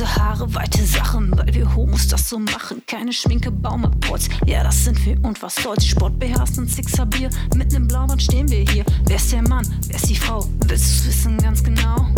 [0.00, 2.80] Kurze Haare, weite Sachen, weil wir Homos das so machen.
[2.86, 5.84] Keine Schminke, Baumapports, ja, das sind wir und was soll's.
[5.84, 8.82] Sport beherrscht und Sixer Bier, mitten im Blaubad stehen wir hier.
[9.04, 10.46] Wer ist der Mann, wer ist die Frau?
[10.66, 12.06] Willst du's wissen ganz genau?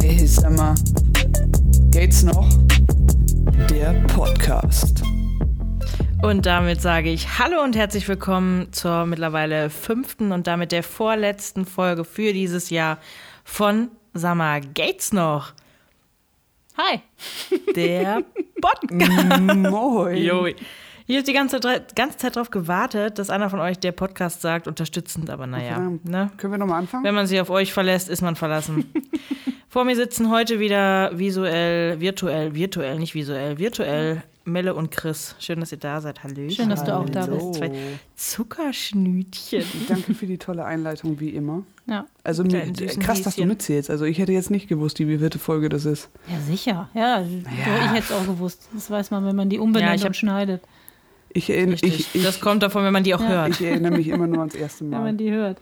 [0.00, 0.74] Hey, sag mal,
[1.92, 2.48] geht's noch?
[3.70, 5.04] Der Podcast.
[6.22, 11.64] Und damit sage ich Hallo und herzlich willkommen zur mittlerweile fünften und damit der vorletzten
[11.64, 12.98] Folge für dieses Jahr
[13.44, 15.52] von Summer Gates noch.
[16.76, 17.00] Hi.
[17.76, 18.22] Der
[18.60, 19.40] Podcast.
[19.40, 20.16] Moin.
[20.16, 20.46] Jo.
[21.06, 21.60] Ich habe die ganze,
[21.94, 25.78] ganze Zeit darauf gewartet, dass einer von euch der Podcast sagt, unterstützend, aber naja.
[26.02, 26.30] Ne?
[26.38, 27.04] Können wir nochmal anfangen?
[27.04, 28.90] Wenn man sich auf euch verlässt, ist man verlassen.
[29.68, 35.34] Vor mir sitzen heute wieder visuell, virtuell, virtuell, nicht visuell, virtuell Melle und Chris.
[35.38, 36.22] Schön, dass ihr da seid.
[36.22, 36.50] Hallo.
[36.50, 37.36] Schön, dass du auch da Hallo.
[37.50, 37.54] bist.
[37.58, 37.70] Zwei
[38.16, 39.64] Zuckerschnütchen.
[39.88, 41.62] Danke für die tolle Einleitung, wie immer.
[41.86, 42.06] Ja.
[42.22, 43.90] Also mir, krass, dass du mitzählst.
[43.90, 46.10] Also ich hätte jetzt nicht gewusst, wie wievielte Folge das ist.
[46.28, 46.88] ja, sicher.
[46.94, 47.26] Ja, Ja.
[47.26, 48.68] ich hätte es auch gewusst.
[48.72, 50.62] Das weiß man, wenn man die umbenennt Ja, ich hab- und schneidet.
[51.30, 52.14] Ich, erinn- Richtig.
[52.14, 53.28] ich, das ich, kommt davon, wenn man die auch Ja.
[53.28, 53.48] hört.
[53.50, 55.00] ich erinnere mich immer nur ans erste Wenn Mal.
[55.00, 55.58] man die hört.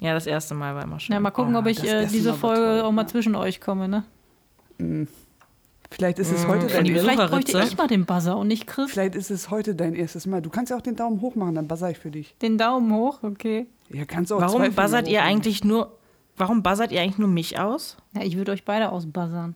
[0.00, 1.14] Ja, das erste Mal war immer schön.
[1.14, 3.06] Ja, mal gucken, Ah, ob ich äh, diese Folge toll, auch mal ja.
[3.08, 4.04] zwischen euch komme, ne?
[5.92, 7.52] Vielleicht ist es Mm, heute von dein erstes Vielleicht Besucherritze.
[7.52, 8.90] bräuchte ich mal den Buzzer und nicht Chris.
[8.90, 10.40] Vielleicht ist es heute dein erstes Mal.
[10.42, 12.34] Du kannst ja auch den Daumen hoch machen, dann buzzer ich für dich.
[12.42, 13.66] Den Daumen hoch, okay.
[13.90, 15.96] Ja, kannst auch zwei Warum buzzert ihr eigentlich nur.
[16.36, 17.96] Warum buzzert ihr eigentlich nur mich aus?
[18.16, 19.54] Ja, ich würde euch beide ausbuzzern.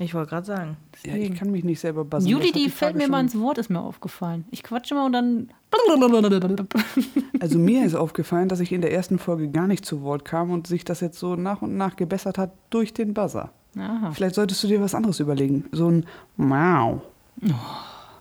[0.00, 0.76] Ich wollte gerade sagen.
[1.06, 2.28] Ja, ich kann mich nicht selber buzzern.
[2.28, 4.44] Juli, die fällt mir schon- mal ins Wort, ist mir aufgefallen.
[4.50, 5.50] Ich quatsche mal und dann.
[7.40, 10.50] Also mir ist aufgefallen, dass ich in der ersten Folge gar nicht zu Wort kam
[10.50, 13.50] und sich das jetzt so nach und nach gebessert hat durch den Buzzer.
[13.78, 14.12] Aha.
[14.12, 15.64] Vielleicht solltest du dir was anderes überlegen.
[15.72, 17.02] So ein Wow.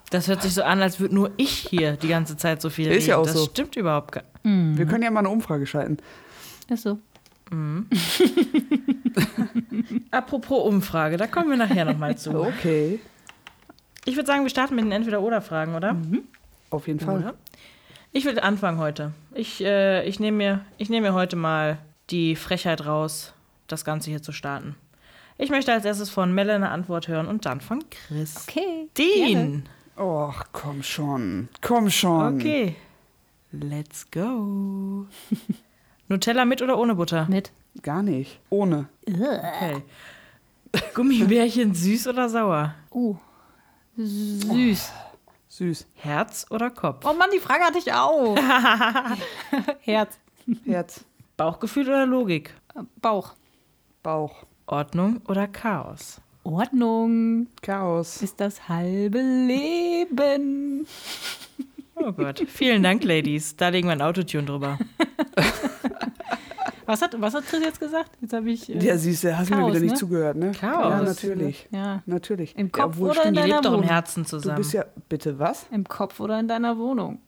[0.10, 2.88] Das hört sich so an, als würde nur ich hier die ganze Zeit so viel
[2.88, 3.10] Ist reden.
[3.10, 3.46] ja auch das so.
[3.46, 5.98] stimmt überhaupt gar Wir können ja mal eine Umfrage schalten.
[6.70, 7.00] Ist so.
[10.12, 12.36] Apropos Umfrage, da kommen wir nachher nochmal zu.
[12.36, 13.00] Okay.
[14.06, 15.96] Ich würde sagen, wir starten mit den Entweder-Oder-Fragen, oder?
[16.70, 17.20] Auf jeden Fall.
[17.20, 17.34] Oder?
[18.12, 19.12] Ich will anfangen heute.
[19.34, 21.78] Ich, äh, ich nehme mir, ich nehm mir heute mal
[22.10, 23.34] die Frechheit raus,
[23.68, 24.76] das Ganze hier zu starten.
[25.38, 28.46] Ich möchte als erstes von Melle eine Antwort hören und dann von Chris.
[28.48, 28.90] Okay.
[28.98, 29.68] Dean.
[29.98, 31.50] Och, komm schon.
[31.62, 32.36] Komm schon.
[32.36, 32.76] Okay.
[33.52, 35.06] Let's go.
[36.08, 37.28] Nutella mit oder ohne Butter?
[37.30, 37.52] Mit.
[37.82, 38.40] Gar nicht.
[38.50, 38.88] Ohne.
[39.08, 39.84] Okay.
[40.94, 42.76] Gummibärchen süß oder sauer?
[42.92, 43.16] Uh.
[43.98, 44.92] Süß.
[45.50, 45.86] Süß.
[45.96, 47.06] Herz oder Kopf?
[47.06, 48.36] Oh Mann, die Frage hatte ich auch.
[49.82, 50.18] Herz.
[50.66, 51.06] Herz.
[51.38, 52.56] Bauchgefühl oder Logik?
[53.02, 53.34] Bauch.
[54.02, 54.46] Bauch.
[54.66, 56.22] Ordnung oder Chaos?
[56.44, 58.22] Ordnung Chaos.
[58.22, 60.86] ist das halbe Leben.
[61.96, 62.44] Oh Gott.
[62.48, 63.56] Vielen Dank, Ladies.
[63.56, 64.78] Da legen wir ein Autotune drüber.
[66.86, 68.12] Was hat, was hat Chris jetzt gesagt?
[68.20, 68.70] Jetzt habe ich.
[68.70, 69.98] Äh, Ja, siehst du, hast du mir Chaos, wieder nicht ne?
[69.98, 70.52] zugehört, ne?
[70.52, 70.84] Chaos.
[70.92, 71.68] Ja, natürlich.
[71.72, 72.04] Ja.
[72.06, 72.58] Natürlich.
[72.58, 73.88] Im Ja, Kopf obwohl, oder in deiner lebt doch im Wohnung?
[73.90, 74.58] Herzen Du zusammen.
[74.58, 74.84] bist ja.
[75.08, 75.66] Bitte was?
[75.72, 77.22] Im Kopf oder in deiner Wohnung?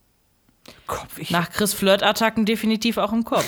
[0.88, 1.20] Kopf.
[1.20, 3.46] Ich, Nach Chris Flirtattacken definitiv auch im Kopf.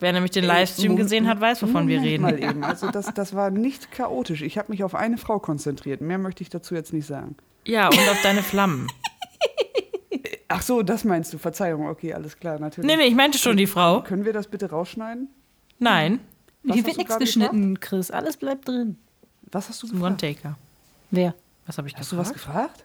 [0.00, 2.22] Wer nämlich den Livestream Moment- gesehen hat, weiß, wovon wir reden.
[2.22, 2.64] Mal eben.
[2.64, 4.42] Also das, das war nicht chaotisch.
[4.42, 6.00] Ich habe mich auf eine Frau konzentriert.
[6.00, 7.36] Mehr möchte ich dazu jetzt nicht sagen.
[7.66, 8.86] Ja, und auf deine Flammen.
[10.48, 11.38] Ach so, das meinst du.
[11.38, 11.86] Verzeihung.
[11.86, 12.88] Okay, alles klar, natürlich.
[12.90, 14.02] Nee, nee, ich meinte schon die Frau.
[14.02, 15.28] Können wir das bitte rausschneiden?
[15.78, 16.20] Nein,
[16.62, 18.10] Was Hier hast wird du nichts geschnitten, Chris.
[18.10, 18.96] Alles bleibt drin.
[19.52, 20.02] Was hast du gefragt?
[20.22, 20.56] One-Taker.
[21.10, 21.34] Wer?
[21.66, 22.36] Was habe ich Hast du gefragt?
[22.36, 22.84] was gefragt?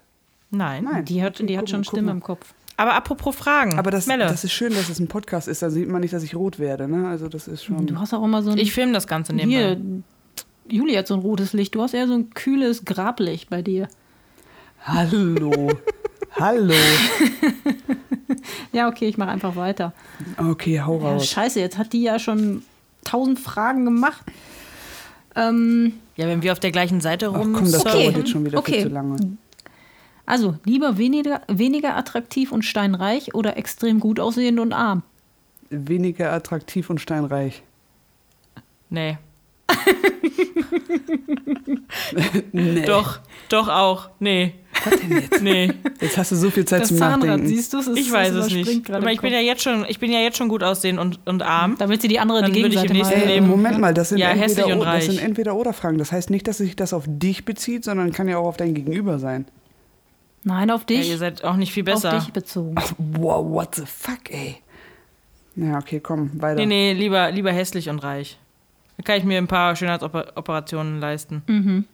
[0.51, 0.83] Nein.
[0.85, 1.05] Nein.
[1.05, 2.53] Die hat, Okay, die hat guck schon Stimme im Kopf.
[2.77, 3.77] Aber apropos Fragen.
[3.79, 5.61] Aber das, Melle, das ist schön, dass es ein Podcast ist.
[5.61, 6.87] Da sieht man nicht, dass ich rot werde.
[6.89, 7.07] Ne?
[7.07, 7.85] Also das ist schon.
[7.87, 8.57] Du hast auch immer so ein.
[8.57, 9.55] ich filme das Ganze nebenbei.
[9.57, 9.81] hier,
[10.67, 11.73] Juli hat so ein rotes Licht.
[11.75, 13.87] Du hast eher so ein kühles Grablicht bei dir.
[14.83, 15.71] Hallo.
[16.37, 16.73] Hallo.
[18.73, 19.93] Ja, okay, ich mache einfach weiter.
[20.37, 21.27] Okay, hau Ja, raus.
[21.27, 22.63] scheiße, jetzt hat die ja schon
[23.05, 24.23] tausend Fragen gemacht.
[25.35, 28.03] Ähm, Ja, wenn wir auf der gleichen Seite Ach rum komm, das Okay.
[28.03, 28.73] dauert jetzt schon wieder Okay.
[28.73, 29.15] viel zu lange.
[30.25, 35.03] Also, lieber weniger, weniger attraktiv und steinreich oder extrem gut aussehend und arm?
[35.69, 37.63] Weniger attraktiv und steinreich.
[38.89, 39.17] Nee.
[42.51, 42.81] Nee.
[42.85, 43.19] Doch,
[43.49, 44.09] doch auch.
[44.19, 44.53] Nee.
[44.83, 45.41] Was denn jetzt?
[45.41, 45.71] Nee.
[46.01, 47.47] Jetzt hast du so viel Zeit Das zum Zahnrad, Nachdenken.
[47.47, 47.79] siehst du?
[47.79, 48.89] Es ist- Ich weiß es nicht.
[48.91, 51.41] Aber ich bin ja jetzt schon, ich bin ja jetzt schon gut aussehen und, und
[51.41, 51.75] arm.
[51.79, 54.09] Damit sie die andere Dann die würde ich im Gegenseite nächsten Leben- Moment mal, das
[54.09, 55.97] sind, Ja, entweder, und das sind entweder oder Fragen.
[55.97, 58.73] Das heißt nicht, dass sich das auf dich bezieht, sondern kann ja auch auf dein
[58.73, 59.45] Gegenüber sein.
[60.45, 61.09] Nein, auf Ja, dich.
[61.09, 62.17] ihr seid auch nicht viel auf besser.
[62.19, 62.75] dich bezogen.
[62.97, 64.57] Wow, what the fuck, ey.
[65.57, 66.55] Ja, okay, komm, weiter.
[66.59, 68.37] Nee, nee, lieber, lieber hässlich und reich.
[68.97, 71.85] Da kann ich mir ein paar Schönheitsoperationen leisten.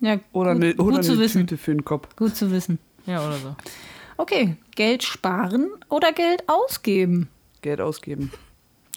[0.00, 1.40] Ja, Oder gut, eine, oder gut zu eine wissen.
[1.46, 2.14] Tüte für den Kopf.
[2.16, 2.78] Gut zu wissen.
[3.06, 3.56] Ja, oder so.
[4.18, 7.28] Okay, Geld sparen oder Geld ausgeben?
[7.62, 8.30] Geld ausgeben.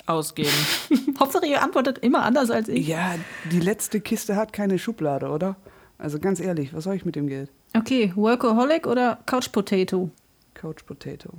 [0.08, 0.50] ausgeben.
[1.20, 2.88] Hauptsache, ihr antwortet immer anders als ich.
[2.88, 3.16] Ja,
[3.52, 5.56] die letzte Kiste hat keine Schublade, oder?
[6.00, 7.50] Also ganz ehrlich, was soll ich mit dem Geld?
[7.76, 10.10] Okay, Workaholic oder Couch Potato?
[10.54, 11.30] Couch Potato.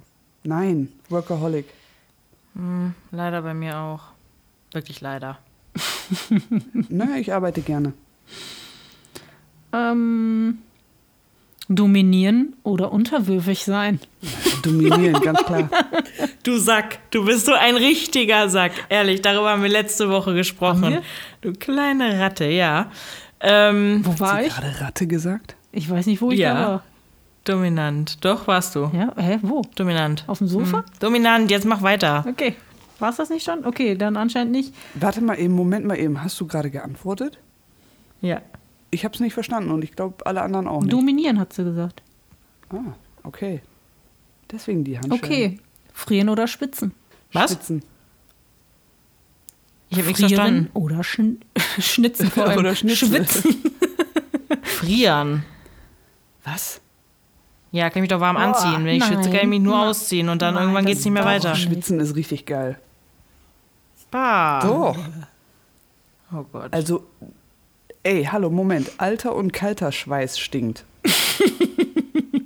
[0.44, 1.64] Nein, Workaholic.
[3.10, 4.02] Leider bei mir auch.
[4.72, 5.38] Wirklich leider.
[6.88, 7.94] Na, ich arbeite gerne.
[9.72, 10.58] Ähm,
[11.68, 13.98] dominieren oder unterwürfig sein?
[14.62, 15.70] Dominieren, ganz klar.
[16.42, 18.72] Du Sack, du bist so ein richtiger Sack.
[18.88, 20.98] Ehrlich, darüber haben wir letzte Woche gesprochen.
[21.40, 22.90] Du kleine Ratte, ja.
[23.40, 24.54] Ähm, Wo war Hast du ich?
[24.54, 25.56] gerade Ratte gesagt?
[25.72, 26.54] Ich weiß nicht, wo ich Ja.
[26.54, 26.82] da war.
[27.44, 28.22] dominant.
[28.24, 28.90] Doch, warst du.
[28.94, 29.62] Ja, hä, wo?
[29.74, 30.24] Dominant.
[30.26, 30.78] Auf dem Sofa?
[30.80, 30.84] Mhm.
[31.00, 32.24] Dominant, jetzt mach weiter.
[32.28, 32.54] Okay.
[32.98, 33.64] War es das nicht schon?
[33.64, 34.74] Okay, dann anscheinend nicht.
[34.94, 36.22] Warte mal eben, Moment mal eben.
[36.22, 37.38] Hast du gerade geantwortet?
[38.20, 38.42] Ja.
[38.90, 40.92] Ich habe es nicht verstanden und ich glaube alle anderen auch nicht.
[40.92, 42.02] Dominieren, hat sie gesagt.
[42.70, 42.92] Ah,
[43.24, 43.62] okay.
[44.52, 45.24] Deswegen die Handschellen.
[45.24, 45.58] Okay.
[45.94, 46.92] Frieren oder spitzen?
[47.32, 47.52] Was?
[47.52, 47.82] Spitzen.
[49.90, 50.70] Ich habe nichts Frieren verstanden.
[50.74, 51.40] oder schn
[51.78, 52.58] schnitzen vor allem.
[52.58, 53.08] Oder Schnitzel.
[53.08, 53.56] Schwitzen.
[54.62, 55.44] Frieren.
[56.44, 56.80] Was?
[57.72, 58.84] Ja, kann ich mich doch warm Boah, anziehen.
[58.84, 59.88] Wenn ich schwitze, kann ich mich nur nein.
[59.88, 61.54] ausziehen und dann Nein, irgendwann geht es nicht mehr weiter.
[61.54, 62.78] Schwitzen ist richtig geil.
[64.10, 64.60] Bah.
[64.60, 64.96] Doch.
[66.32, 66.72] Oh Gott.
[66.72, 67.04] Also,
[68.02, 68.90] ey, hallo, Moment.
[68.98, 70.84] Alter und kalter Schweiß stinkt.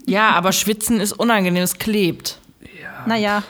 [0.07, 2.39] Ja, aber schwitzen ist unangenehm, es klebt.
[3.07, 3.43] Naja,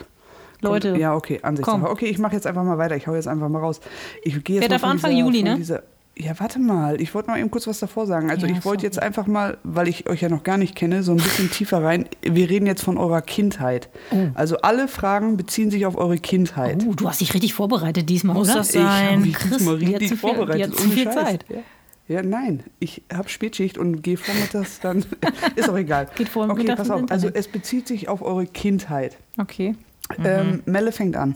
[0.65, 0.89] Leute.
[0.89, 1.79] Kommt, ja, okay, Ansichtssache.
[1.81, 1.89] komm.
[1.91, 2.95] Okay, ich mache jetzt einfach mal weiter.
[2.95, 3.79] Ich hau jetzt einfach mal raus.
[4.23, 5.55] Ich gehe jetzt Wer mal Anfang dieser, Juli, ne?
[5.55, 5.83] Dieser,
[6.17, 7.01] ja, warte mal.
[7.01, 8.29] Ich wollte mal eben kurz was davor sagen.
[8.29, 11.03] Also, Ja, ich wollte jetzt einfach mal, weil ich euch ja noch gar nicht kenne,
[11.03, 12.05] so ein bisschen tiefer rein.
[12.21, 13.89] Wir reden jetzt von eurer Kindheit.
[14.33, 16.85] Also, alle Fragen beziehen sich auf eure Kindheit.
[16.87, 18.59] Oh, du hast dich richtig vorbereitet diesmal, Muss oder?
[18.59, 19.21] das Ich habe sein?
[19.23, 20.71] mich diesmal die richtig viel- die vorbereitet.
[20.71, 21.15] hat zu viel Scheiß.
[21.15, 21.45] Zeit.
[21.49, 22.15] Ja.
[22.15, 22.63] ja, nein.
[22.79, 25.03] Ich habe Spätschicht und gehe vormittags dann.
[25.57, 26.07] ist auch egal.
[26.15, 27.01] Geht vor- okay, pass auf.
[27.09, 29.17] Also, es bezieht sich auf eure Kindheit.
[29.37, 29.75] Okay.
[30.23, 31.35] Ähm, Melle fängt an.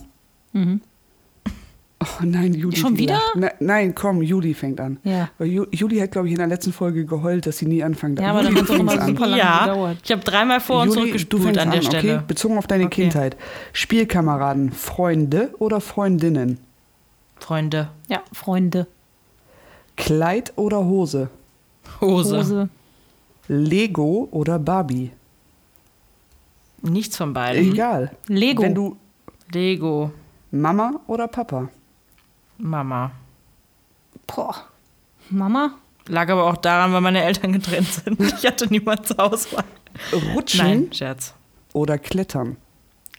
[0.54, 0.82] Mhm.
[2.02, 2.78] Oh nein, Juli.
[2.78, 3.16] Schon wieder?
[3.16, 3.36] lacht.
[3.36, 5.00] Ne, nein, komm, Juli fängt an.
[5.04, 5.30] Ja.
[5.38, 8.16] Weil Ju, Juli hat, glaube ich, in der letzten Folge geheult, dass sie nie anfangen
[8.16, 8.24] darf.
[8.26, 9.98] Ja, aber dann hat es auch immer super lange Ja, gedauert.
[10.02, 12.16] ich habe dreimal vor und Juli, du zurückgespult an der an, Stelle.
[12.16, 12.24] Okay?
[12.26, 13.02] Bezogen auf deine Okay.
[13.02, 13.36] Kindheit.
[13.74, 16.60] Spielkameraden, Freunde oder Freundinnen?
[17.38, 17.90] Freunde.
[18.08, 18.88] Ja, Freunde.
[19.98, 21.30] Kleid oder Hose?
[22.00, 22.38] Hose.
[22.38, 22.70] Hose.
[23.50, 25.12] Lego oder Barbie?
[26.82, 27.72] Nichts von beiden.
[27.72, 28.12] Egal.
[28.28, 28.64] Lego.
[28.64, 28.98] Wenn du
[29.52, 30.12] Lego.
[30.52, 31.70] Mama oder Papa?
[32.58, 33.12] Mama.
[34.28, 34.56] Boah.
[35.30, 35.74] Mama?
[36.08, 38.20] Lag aber auch daran, weil meine Eltern getrennt sind.
[38.38, 39.64] Ich hatte niemand zur Auswahl.
[40.36, 41.34] Rutschen Nein, Scherz.
[41.74, 42.58] oder Klettern?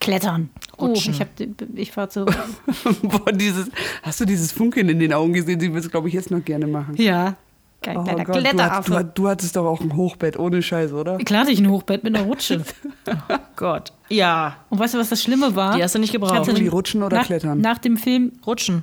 [0.01, 0.51] Klettern.
[0.77, 1.13] Oh, Rutschen.
[1.15, 1.29] ich, hab,
[1.75, 2.25] ich fahr zu.
[3.03, 3.71] Boah, dieses,
[4.03, 5.61] hast du dieses Funkeln in den Augen gesehen?
[5.61, 6.95] Sie will es, glaube ich, jetzt noch gerne machen.
[6.97, 7.37] ja.
[7.83, 9.11] Kein Oh kleiner Gott, du, hat, du, Kletteraffe.
[9.15, 11.17] du hattest doch auch ein Hochbett, ohne Scheiß, oder?
[11.19, 12.63] Klar hatte ich ein Hochbett mit einer Rutsche.
[13.57, 13.93] Gott.
[14.11, 14.57] Ja.
[14.69, 15.77] Und weißt du, was das Schlimme war?
[15.77, 16.35] Die hast du nicht Ich gebraucht.
[16.35, 17.61] hatte- Juli, rutschen oder nach, klettern?
[17.61, 18.83] Nach dem Film, Rutschen.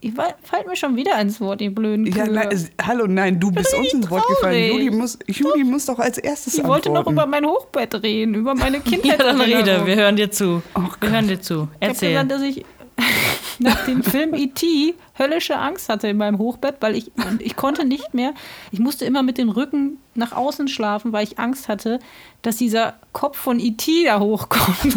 [0.00, 2.32] ich war, fällt mir schon wieder ins Wort, ihr blöden Ja, Kühe.
[2.34, 4.72] nein, es, hallo, nein, du bist uns ins Wort gefallen.
[4.72, 8.54] Juli muss, Juli muss doch als erstes ich wollte noch über mein Hochbett reden, über
[8.56, 9.20] meine Ja, Kindheit.
[9.20, 9.86] dann rede.
[9.86, 10.60] Wir hören dir zu.
[10.74, 11.54] Oh wir hören dir zu.
[11.54, 12.08] Ich habe Erzähl.
[12.14, 12.64] gesagt, dass ich
[13.58, 14.94] nach dem Film E.T.
[15.18, 17.10] höllische Angst hatte in meinem Hochbett, weil ich,
[17.40, 18.32] ich konnte nicht mehr,
[18.70, 21.98] ich musste immer mit dem Rücken nach außen schlafen, weil ich Angst hatte,
[22.42, 24.04] dass dieser Kopf von E.T.
[24.04, 24.96] da hochkommt.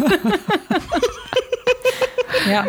[2.48, 2.66] ja.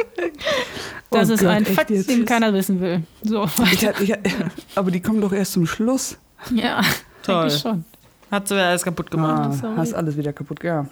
[1.10, 2.10] Das Oh ist Gott, ein Fakt, jetzt?
[2.10, 3.04] den keiner wissen will.
[3.24, 4.30] So, Ich hatte, ich hatte,
[4.76, 6.18] aber die kommen doch erst zum Schluss.
[6.54, 6.82] ja,
[7.24, 7.52] Toll.
[7.52, 7.86] schon.
[8.32, 9.60] Hat sie alles kaputt gemacht.
[9.64, 10.88] Ah, hast alles wieder kaputt, ja.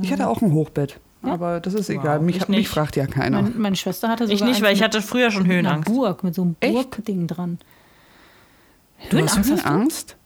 [0.00, 1.32] Ich hatte auch ein Hochbett, Ja?
[1.34, 2.18] aber das ist egal.
[2.18, 3.42] Wow, Mich, ich hat- mich fragt ja keiner.
[3.42, 5.68] Meine, meine Schwester hatte sogar Ich nicht, weil ich mit- hatte früher schon mit einer
[5.70, 5.88] Höhenangst.
[5.92, 6.54] Burg, mit so einem?
[6.60, 7.58] Burgding dran.
[9.10, 9.70] du hast Höhenangst keine hast du?
[9.70, 10.16] Angst?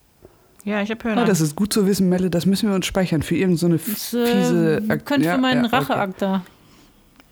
[0.65, 1.31] Ja, ich habe Oh, Höhenangst.
[1.31, 2.31] das ist gut zu wissen, Melle.
[2.31, 4.83] Das müssen wir uns speichern für irgendeine so Das, fiese.
[4.89, 5.77] äh, könnte ja, für meinen ja, okay.
[5.93, 6.43] Racheakt da.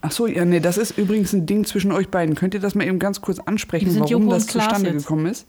[0.00, 2.36] Ach so, ja, nee, das ist übrigens ein Ding zwischen euch beiden.
[2.36, 5.02] Könnt ihr das mal eben ganz kurz ansprechen, warum das zustande jetzt.
[5.02, 5.46] gekommen ist?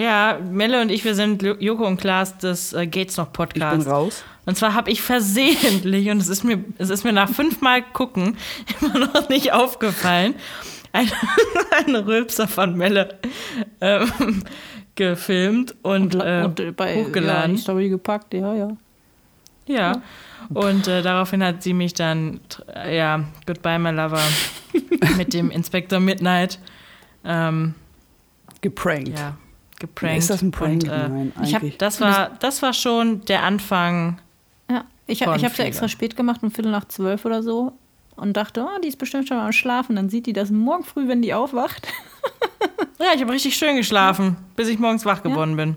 [0.00, 3.46] Ja, Melle und ich, wir sind Joko und Klaas des äh, Gates noch Ich bin
[3.48, 3.88] Podcast.
[3.88, 4.24] raus.
[4.46, 8.36] Und zwar habe ich versehentlich, und es ist mir, es ist mir nach fünfmal gucken
[8.80, 10.36] immer noch nicht aufgefallen,
[10.92, 11.10] ein,
[11.84, 13.18] einen Rülpser von Melle
[13.80, 14.44] ähm,
[14.94, 17.56] gefilmt und, äh, und äh, bei Ja, hochgeladen.
[17.56, 18.68] die Story gepackt, ja, ja.
[19.66, 20.02] Ja.
[20.54, 24.22] Und äh, daraufhin hat sie mich dann, tr- ja, Goodbye, my lover,
[25.16, 26.60] mit dem Inspector Midnight,
[27.24, 27.74] ähm,
[28.60, 29.08] Geprankt.
[29.18, 29.36] ja,
[29.80, 30.18] geprankt.
[30.18, 30.82] Ist das ein Prank?
[30.84, 34.20] Und, äh, Nein, ich hab- das, war, das war schon der Anfang.
[34.70, 34.84] ja.
[35.10, 37.72] Ich, ich habe es ja extra spät gemacht, um Viertel nach zwölf oder so.
[38.16, 39.96] Und dachte, oh, die ist bestimmt schon mal am Schlafen.
[39.96, 41.86] Dann sieht die das morgen früh, wenn die aufwacht.
[43.00, 45.76] Ja, ich habe richtig schön geschlafen, bis ich morgens wach geworden bin.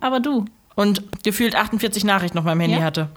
[0.00, 2.82] Aber du, Und gefühlt 48 Nachrichten auf meinem Handy Ja?
[2.84, 3.08] hatte.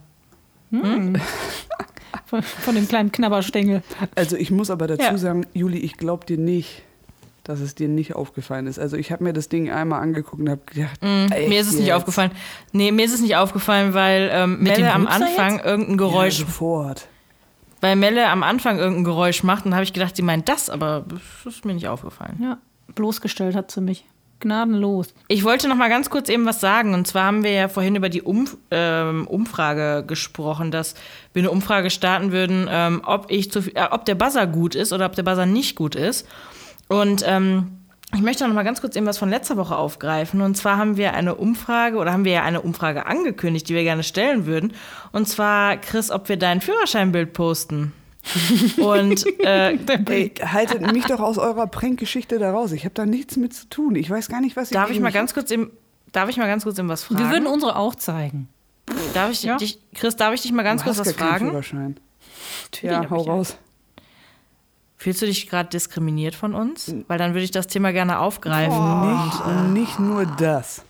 [2.25, 3.81] Von, von dem kleinen Knabberstängel.
[4.15, 5.17] Also ich muss aber dazu Ja.
[5.17, 6.83] sagen, Juli, ich glaube dir nicht,
[7.43, 8.77] dass es dir nicht aufgefallen ist.
[8.79, 11.73] Also ich habe mir das Ding einmal angeguckt und habe gedacht, Mm, Mir ist es
[11.75, 11.95] nicht jetzt?
[11.95, 12.31] aufgefallen.
[12.71, 15.65] Nee, mir ist es nicht aufgefallen, weil ähm, Melle dem am Anfang jetzt?
[15.65, 17.07] irgendein Ja, Geräusch, sofort.
[17.81, 21.05] weil Melle am Anfang irgendein Geräusch macht, und habe ich gedacht, sie meint das, aber
[21.43, 22.37] das ist mir nicht aufgefallen.
[22.41, 22.57] Ja,
[22.95, 24.05] bloßgestellt hat sie mich.
[24.41, 25.13] Gnadenlos.
[25.27, 26.93] Ich wollte noch mal ganz kurz eben was sagen.
[26.93, 30.95] Und zwar haben wir ja vorhin über die Umf ähm, Umfrage gesprochen, dass
[31.33, 34.93] wir eine Umfrage starten würden, ähm, ob, ich zu, äh, ob der Buzzer gut ist
[34.93, 36.25] oder ob der Buzzer nicht gut ist.
[36.89, 37.71] Und ähm,
[38.13, 40.41] ich möchte noch mal ganz kurz eben was von letzter Woche aufgreifen.
[40.41, 43.83] Und zwar haben wir eine Umfrage oder haben wir ja eine Umfrage angekündigt, die wir
[43.83, 44.73] gerne stellen würden.
[45.11, 47.93] Und zwar, Chris, ob wir dein Führerscheinbild posten.
[48.77, 49.77] Und äh,
[50.07, 52.71] Ey, haltet mich doch aus eurer Prankgeschichte da raus.
[52.73, 53.95] Ich habe da nichts mit zu tun.
[53.95, 55.71] Ich weiß gar nicht, was ihr darf ich mal ganz kurz eben,
[56.11, 57.19] darf ich mal ganz kurz eben was fragen?
[57.23, 58.49] Wir würden unsere auch zeigen.
[59.13, 59.57] darf ich Ja.
[59.57, 61.49] dich, Chris, darf ich dich mal ganz Du kurz hast was fragen?
[61.49, 61.99] Führerschein.
[62.65, 63.57] Natürlich Ja, hau ich raus.
[64.99, 66.93] Fühlst du dich gerade diskriminiert von uns?
[67.07, 69.71] Weil dann würde ich das Thema gerne aufgreifen.
[69.71, 70.83] Nicht, nicht nur das.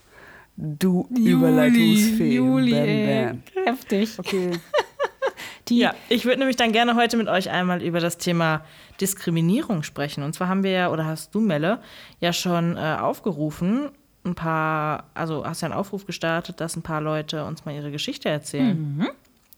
[0.58, 2.36] Du Juli, Überleitungsfee.
[2.36, 3.44] Juli, bam.
[3.66, 4.18] Heftig.
[4.18, 4.52] Okay.
[5.68, 8.66] Die, Ja, ich würde nämlich dann gerne heute mit euch einmal über das Thema
[9.00, 10.24] Diskriminierung sprechen.
[10.24, 11.80] Und zwar haben wir ja, oder hast du, Melle,
[12.20, 13.92] ja schon äh, aufgerufen,
[14.26, 17.92] ein paar, also hast ja einen Aufruf gestartet, dass ein paar Leute uns mal ihre
[17.92, 19.08] Geschichte erzählen.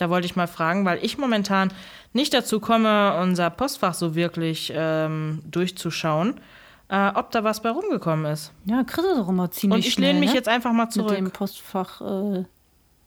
[0.01, 1.71] Da wollte ich mal fragen, weil ich momentan
[2.11, 6.41] nicht dazu komme, unser Postfach so wirklich ähm, durchzuschauen,
[6.89, 8.51] äh, ob da was bei rumgekommen ist.
[8.65, 10.37] ja, Chris ist auch immer ziemlich Und ich schnell, lehne mich ne?
[10.37, 11.33] jetzt einfach mal mit dem zurück.
[11.33, 12.45] Postfach äh,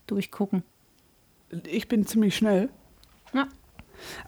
[0.06, 0.62] durchgucken.
[1.66, 2.68] Ich bin ziemlich schnell.
[3.32, 3.48] Ja.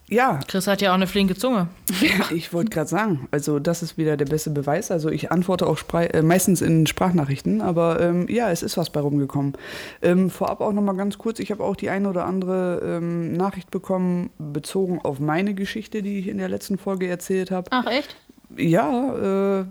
[0.09, 1.69] Ja, Chris hat ja auch eine flinke Zunge.
[2.31, 4.91] ich wollte gerade sagen, also das ist wieder der beste Beweis.
[4.91, 9.01] Also ich antworte auch äh, meistens in Sprachnachrichten, aber ähm, ja, es ist was bei
[9.01, 9.55] rumgekommen.
[10.03, 13.71] Ähm, vorab auch nochmal ganz kurz, ich habe auch die eine oder andere ähm, Nachricht
[13.71, 17.69] bekommen, bezogen auf meine Geschichte, die ich in der letzten Folge erzählt habe.
[17.71, 18.17] Ach, echt?
[18.57, 19.65] Ja, äh,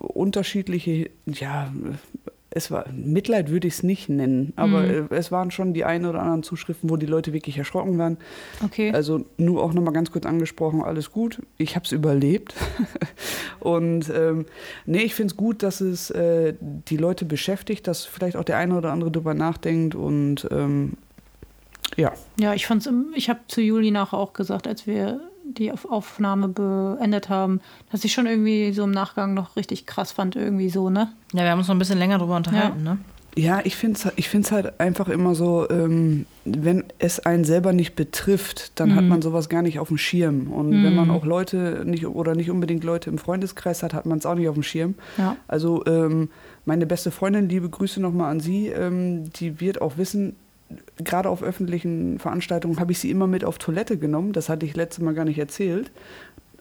[0.00, 1.72] unterschiedliche, ja,
[2.56, 6.06] es war, Mitleid würde ich es nicht nennen, aber äh, es waren schon die ein
[6.06, 8.16] oder anderen Zuschriften, wo die Leute wirklich erschrocken waren.
[8.64, 8.92] Okay.
[8.92, 11.42] Also nur auch nochmal ganz kurz angesprochen, alles gut.
[11.58, 12.54] Ich habe es überlebt.
[13.60, 14.46] Und ähm,
[14.86, 18.56] nee, ich finde es gut, dass es äh, die Leute beschäftigt, dass vielleicht auch der
[18.56, 20.94] eine oder andere drüber nachdenkt und ähm,
[21.96, 22.12] ja.
[22.38, 26.48] Ja, ich fand's, ich habe zu Juli nachher auch gesagt, als wir die Auf- Aufnahme
[26.48, 27.60] beendet haben,
[27.90, 31.12] dass ich schon irgendwie so im Nachgang noch richtig krass fand, irgendwie so, ne?
[31.32, 32.98] Ja, wir haben uns noch ein bisschen länger drüber unterhalten, ne?
[33.38, 37.74] Ja, ich finde es ich find's halt einfach immer so, ähm, wenn es einen selber
[37.74, 40.50] nicht betrifft, dann hat man sowas gar nicht auf dem Schirm.
[40.50, 44.16] Und wenn man auch Leute nicht oder nicht unbedingt Leute im Freundeskreis hat, hat man
[44.16, 44.94] es auch nicht auf dem Schirm.
[45.18, 45.36] Ja.
[45.48, 46.30] Also ähm,
[46.64, 50.34] meine beste Freundin, liebe Grüße nochmal an sie, ähm, die wird auch wissen,
[50.98, 54.32] gerade auf öffentlichen Veranstaltungen habe ich sie immer mit auf Toilette genommen.
[54.32, 55.90] Das hatte ich letztes Mal gar nicht erzählt.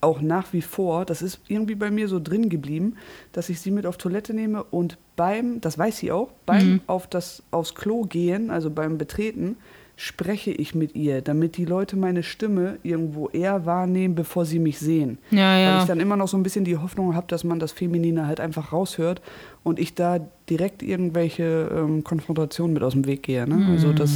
[0.01, 2.95] Auch nach wie vor, das ist irgendwie bei mir so drin geblieben,
[3.31, 7.07] dass ich sie mit auf Toilette nehme und beim, das weiß sie auch, beim auf
[7.07, 9.57] das, aufs Klo gehen, also beim Betreten,
[9.97, 14.77] spreche ich mit ihr, damit die Leute meine Stimme irgendwo eher wahrnehmen, bevor sie mich
[14.79, 15.17] sehen.
[15.31, 15.81] Ja, Weil ja.
[15.81, 18.39] ich dann immer noch so ein bisschen die Hoffnung habe, dass man das Feminine halt
[18.39, 19.21] einfach raushört
[19.63, 23.47] und ich da direkt irgendwelche ähm, Konfrontationen mit aus dem Weg gehe.
[23.47, 23.67] Ne?
[23.71, 24.11] Also das,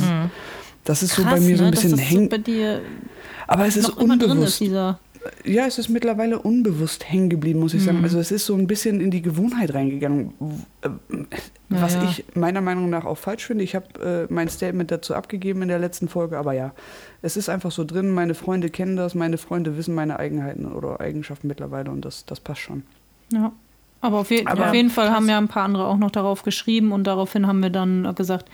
[0.84, 2.30] das ist so bei Krass, mir so ein ne, bisschen so hängen.
[3.48, 4.60] Aber es ist noch immer drin ist, unbewusst.
[4.60, 5.00] dieser.
[5.44, 7.86] Ja, es ist mittlerweile unbewusst hängen geblieben, muss ich Mhm.
[7.86, 8.04] sagen.
[8.04, 10.34] Also es ist so ein bisschen in die Gewohnheit reingegangen.
[11.70, 12.10] Was Ja, ja.
[12.10, 13.64] ich meiner Meinung nach auch falsch finde.
[13.64, 16.74] Ich habe äh, mein Statement dazu abgegeben in der letzten Folge, aber ja,
[17.22, 18.12] es ist einfach so drin.
[18.12, 22.40] Meine Freunde kennen das, meine Freunde wissen meine Eigenheiten oder Eigenschaften mittlerweile und das, das
[22.40, 22.84] passt schon.
[23.34, 23.52] Ja.
[24.02, 26.44] Aber auf, je Aber auf jeden Fall haben ja ein paar andere auch noch darauf
[26.44, 28.46] geschrieben und daraufhin haben wir dann gesagt,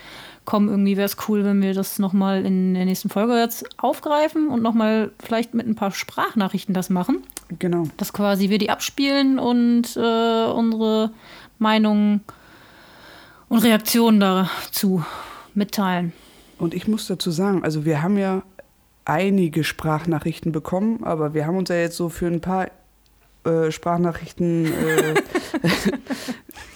[0.46, 4.48] komm, irgendwie wäre es cool, wenn wir das nochmal in der nächsten Folge jetzt aufgreifen
[4.48, 7.24] und nochmal vielleicht mit ein paar Sprachnachrichten das machen.
[7.60, 7.88] Genau.
[7.98, 11.12] Dass quasi wir die abspielen und äh, unsere
[11.60, 12.22] Meinungen
[13.50, 15.04] und Reaktionen dazu
[15.54, 16.14] mitteilen.
[16.58, 18.44] Und ich muss dazu sagen, also wir haben ja
[19.04, 22.70] einige Sprachnachrichten bekommen, aber wir haben uns ja jetzt so für ein paar
[23.46, 25.16] äh, Sprachnachrichten, äh,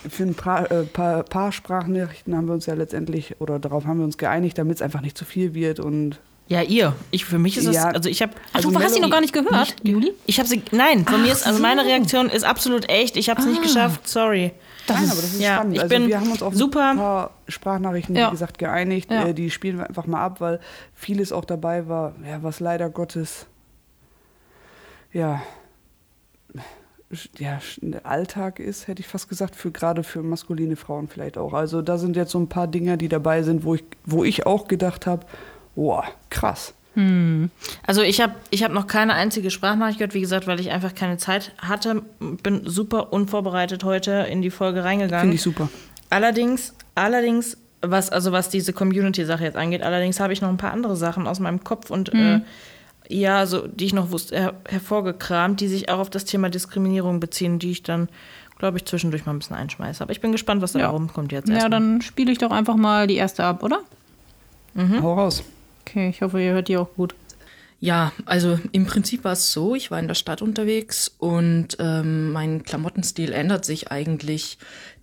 [0.09, 3.99] für ein paar, äh, paar, paar Sprachnachrichten haben wir uns ja letztendlich, oder darauf haben
[3.99, 6.95] wir uns geeinigt, damit es einfach nicht zu viel wird und Ja, ihr.
[7.11, 7.89] Ich, für mich ist es, Ja.
[7.89, 8.33] also ich habe.
[8.51, 10.13] Ach, Also du hast sie noch gar nicht gehört, Juli?
[10.25, 10.63] Ich habe sie.
[10.71, 11.85] Nein, von mir Ach ist, also meine.
[11.85, 13.17] Reaktion ist absolut echt.
[13.17, 14.51] Ich habe es nicht geschafft, sorry.
[14.87, 15.75] Nein, aber das ist ja, spannend.
[15.75, 18.27] ich also bin wir haben uns auf super- ein paar Sprachnachrichten, Ja.
[18.27, 19.11] wie gesagt, geeinigt.
[19.11, 19.27] Ja.
[19.27, 20.59] Äh, die spielen wir einfach mal ab, weil
[20.95, 23.45] vieles auch dabei war, ja, was leider Gottes,
[25.13, 25.41] ja,
[27.37, 27.59] ja,
[28.03, 31.53] Alltag ist, hätte ich fast gesagt, für gerade für maskuline Frauen vielleicht auch.
[31.53, 34.45] Also da sind jetzt so ein paar Dinger, die dabei sind, wo ich, wo ich
[34.45, 35.25] auch gedacht habe,
[35.75, 36.73] boah, krass.
[37.85, 40.93] Also ich habe ich hab noch keine einzige Sprachnachricht gehört, wie gesagt, weil ich einfach
[40.93, 42.03] keine Zeit hatte.
[42.19, 45.21] Bin super unvorbereitet heute in die Folge reingegangen.
[45.21, 45.69] Finde ich super.
[46.09, 50.73] Allerdings, allerdings, was, also was diese Community-Sache jetzt angeht, allerdings habe ich noch ein paar
[50.73, 52.41] andere Sachen aus meinem Kopf und äh,
[53.09, 57.19] ja, so, die ich noch wusste, her hervorgekramt, die sich auch auf das Thema Diskriminierung
[57.19, 58.07] beziehen, die ich dann,
[58.59, 60.01] glaube ich, zwischendurch mal ein bisschen einschmeiße.
[60.03, 60.89] Aber ich bin gespannt, was da Ja.
[60.89, 61.47] rumkommt jetzt.
[61.49, 61.71] Ja, erstmal.
[61.71, 63.81] dann spiele ich doch einfach mal die erste ab, oder?
[65.01, 65.43] Hau raus.
[65.81, 67.15] Okay, ich hoffe, ihr hört die auch gut.
[67.81, 72.31] Ja, also im Prinzip war es so, ich war in der Stadt unterwegs und ähm,
[72.33, 74.57] mein Klamottenstil ändert sich eigentlich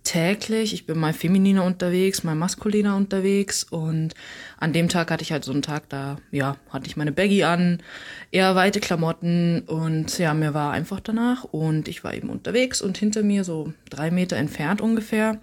[0.07, 0.73] täglich.
[0.73, 3.65] Ich bin mal femininer unterwegs, mal maskuliner unterwegs.
[3.65, 4.13] Und
[4.57, 7.43] an dem Tag hatte ich halt so einen Tag, da ja, hatte ich meine Baggy
[7.43, 7.83] an,
[8.31, 9.63] eher weite Klamotten.
[9.67, 11.43] Und ja, mir war einfach danach.
[11.43, 15.39] Und ich war eben unterwegs und hinter mir so drei Meter entfernt ungefähr,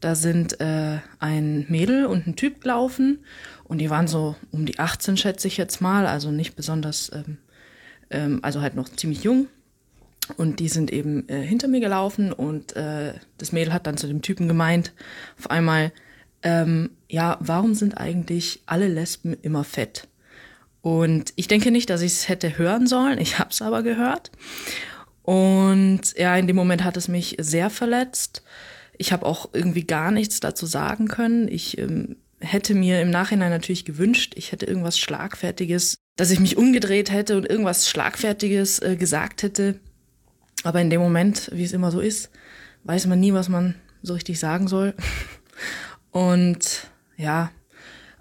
[0.00, 3.18] da sind äh, ein Mädel und ein Typ gelaufen.
[3.64, 7.38] Und die waren so um die 18, schätze ich jetzt mal, also nicht besonders, ähm,
[8.10, 9.48] ähm, also halt noch ziemlich jung.
[10.36, 14.06] Und die sind eben äh, hinter mir gelaufen und äh, das Mädel hat dann zu
[14.06, 14.92] dem Typen gemeint,
[15.38, 15.92] auf einmal,
[16.42, 20.06] ähm, ja, warum sind eigentlich alle Lesben immer fett?
[20.82, 24.30] Und ich denke nicht, dass ich es hätte hören sollen, ich habe es aber gehört.
[25.22, 28.42] Und ja, in dem Moment hat es mich sehr verletzt.
[28.96, 31.48] Ich habe auch irgendwie gar nichts dazu sagen können.
[31.48, 36.56] Ich ähm, hätte mir im Nachhinein natürlich gewünscht, ich hätte irgendwas Schlagfertiges, dass ich mich
[36.56, 39.78] umgedreht hätte und irgendwas Schlagfertiges äh, gesagt hätte.
[40.68, 42.28] Aber in dem Moment, wie es immer so ist,
[42.84, 44.92] weiß man nie, was man so richtig sagen soll.
[46.10, 47.50] Und ja,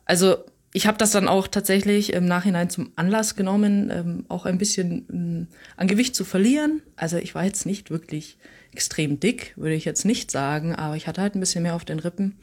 [0.06, 4.58] also ich habe das dann auch tatsächlich im Nachhinein zum Anlass genommen, ähm, auch ein
[4.58, 6.82] bisschen ähm, an Gewicht zu verlieren.
[6.96, 8.38] Also ich war jetzt nicht wirklich
[8.72, 11.84] extrem dick, würde ich jetzt nicht sagen, aber ich hatte halt ein bisschen mehr auf
[11.84, 12.38] den Rippen.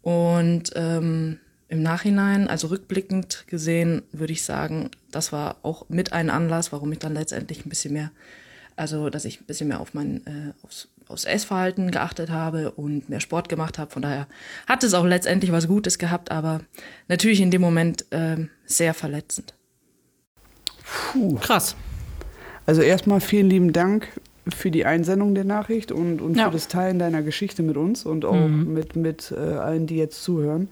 [0.00, 6.30] Und ähm, im Nachhinein, also rückblickend gesehen, würde ich sagen, das war auch mit ein
[6.30, 8.10] Anlass, warum ich dann letztendlich ein bisschen mehr,
[8.78, 13.08] also dass ich ein bisschen mehr auf mein äh, aufs, aufs Essverhalten geachtet habe und
[13.08, 13.90] mehr Sport gemacht habe.
[13.90, 14.26] Von daher
[14.66, 16.60] hat es auch letztendlich was Gutes gehabt, aber
[17.08, 19.54] natürlich in dem Moment ähm, sehr verletzend.
[21.12, 21.36] Puh.
[21.36, 21.76] Krass.
[22.66, 24.08] Also erstmal vielen lieben Dank
[24.54, 26.46] für die Einsendung der Nachricht und, und Ja.
[26.46, 30.22] für das Teilen deiner Geschichte mit uns und auch mit, mit äh, allen, die jetzt
[30.22, 30.68] zuhören.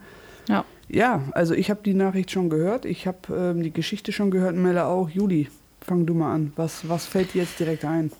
[0.48, 0.64] Ja.
[0.88, 2.84] Ja, also ich habe die Nachricht schon gehört.
[2.84, 5.08] Ich habe ähm, die Geschichte schon gehört, Melle auch.
[5.10, 5.48] Juli,
[5.86, 6.52] fang du mal an.
[6.56, 8.10] Was, was fällt dir jetzt direkt ein?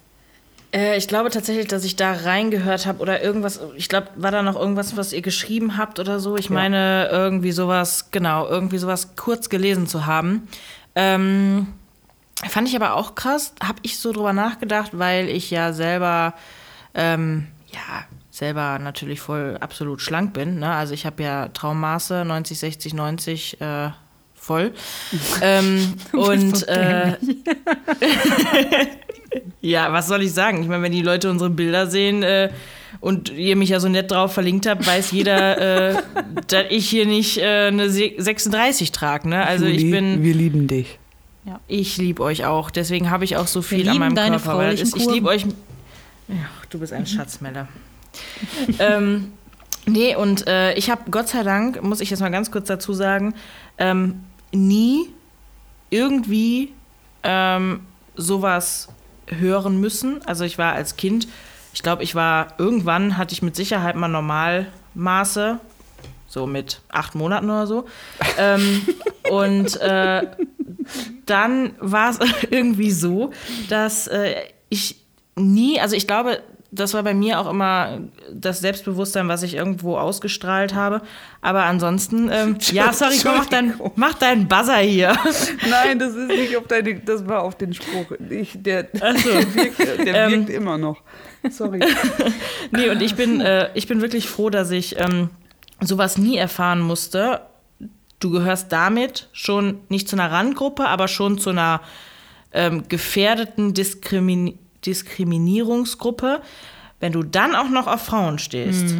[0.72, 3.60] Äh, ich glaube tatsächlich, dass ich da reingehört habe oder irgendwas.
[3.76, 6.36] Ich glaube, war da noch irgendwas, was ihr geschrieben habt oder so.
[6.36, 10.48] Ich meine, irgendwie sowas, genau, irgendwie sowas kurz gelesen zu haben.
[10.94, 11.68] Ähm,
[12.48, 13.54] fand ich aber auch krass.
[13.62, 16.34] Habe ich so drüber nachgedacht, weil ich ja selber,
[16.94, 20.58] ähm, ja, selber natürlich voll absolut schlank bin.
[20.58, 20.70] Ne?
[20.70, 23.90] Also ich habe ja Traummaße 90, 60, 90 äh,
[24.46, 24.72] voll.
[25.42, 27.16] ähm, und äh,
[29.60, 30.62] ja, was soll ich sagen?
[30.62, 32.50] Ich meine, wenn die Leute unsere Bilder sehen äh,
[33.00, 35.96] und ihr mich ja so nett drauf verlinkt habt, weiß jeder, äh,
[36.48, 39.28] dass ich hier nicht äh, eine Se- 36 trage.
[39.28, 39.44] Ne?
[39.46, 40.98] Also ich Juli, bin, Wir lieben dich.
[41.68, 42.70] ich liebe euch auch.
[42.70, 44.58] Deswegen habe ich auch so viel an meinem deine Körper.
[44.58, 45.44] Weil ist, ich liebe euch.
[46.28, 46.34] Ja,
[46.70, 47.68] du bist ein Schatzmeller.
[48.78, 49.32] ähm,
[49.86, 52.92] nee, und äh, ich habe Gott sei Dank, muss ich jetzt mal ganz kurz dazu
[52.94, 53.34] sagen,
[53.78, 54.20] ähm,
[54.56, 55.10] nie
[55.90, 56.72] irgendwie
[57.22, 57.80] ähm,
[58.14, 58.88] sowas
[59.28, 60.24] hören müssen.
[60.26, 61.28] Also ich war als Kind,
[61.72, 65.58] ich glaube, ich war irgendwann hatte ich mit Sicherheit mal Normalmaße,
[66.26, 67.86] so mit acht Monaten oder so.
[68.38, 68.86] ähm,
[69.30, 70.26] und äh,
[71.26, 72.18] dann war es
[72.50, 73.30] irgendwie so,
[73.68, 74.34] dass äh,
[74.68, 74.96] ich
[75.36, 76.40] nie, also ich glaube,
[76.70, 77.98] das war bei mir auch immer
[78.32, 81.02] das Selbstbewusstsein, was ich irgendwo ausgestrahlt habe.
[81.40, 85.16] Aber ansonsten, ähm, ja, sorry, komm, mach, dein, mach deinen Buzzer hier.
[85.70, 88.12] Nein, das ist nicht auf deine, das war auf den Spruch.
[88.30, 89.30] Ich, der Ach so.
[89.30, 90.30] der wirkt, der Ähm.
[90.32, 91.02] wirkt immer noch.
[91.50, 91.80] Sorry.
[92.72, 95.30] Nee, und ich bin, äh, ich bin wirklich froh, dass ich ähm,
[95.80, 97.42] sowas nie erfahren musste.
[98.18, 101.82] Du gehörst damit schon nicht zu einer Randgruppe, aber schon zu einer
[102.52, 106.40] ähm, gefährdeten Diskrimi Diskriminierungsgruppe.
[107.00, 108.96] Wenn du dann auch noch auf Frauen stehst,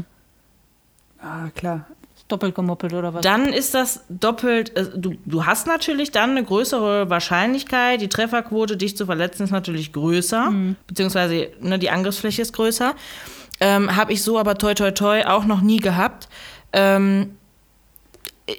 [1.21, 1.87] Ah, klar.
[2.29, 3.23] Doppelt gemoppelt oder was?
[3.23, 4.77] dann ist das doppelt.
[4.77, 8.01] Äh, du, du hast natürlich dann eine größere Wahrscheinlichkeit.
[8.01, 10.53] Die Trefferquote, dich zu verletzen, ist natürlich größer,
[10.89, 12.95] beziehungsweise ne, die Angriffsfläche ist größer.
[13.61, 16.29] Ähm, Habe ich so aber toi toi toi auch noch nie gehabt.
[16.73, 17.37] Ähm,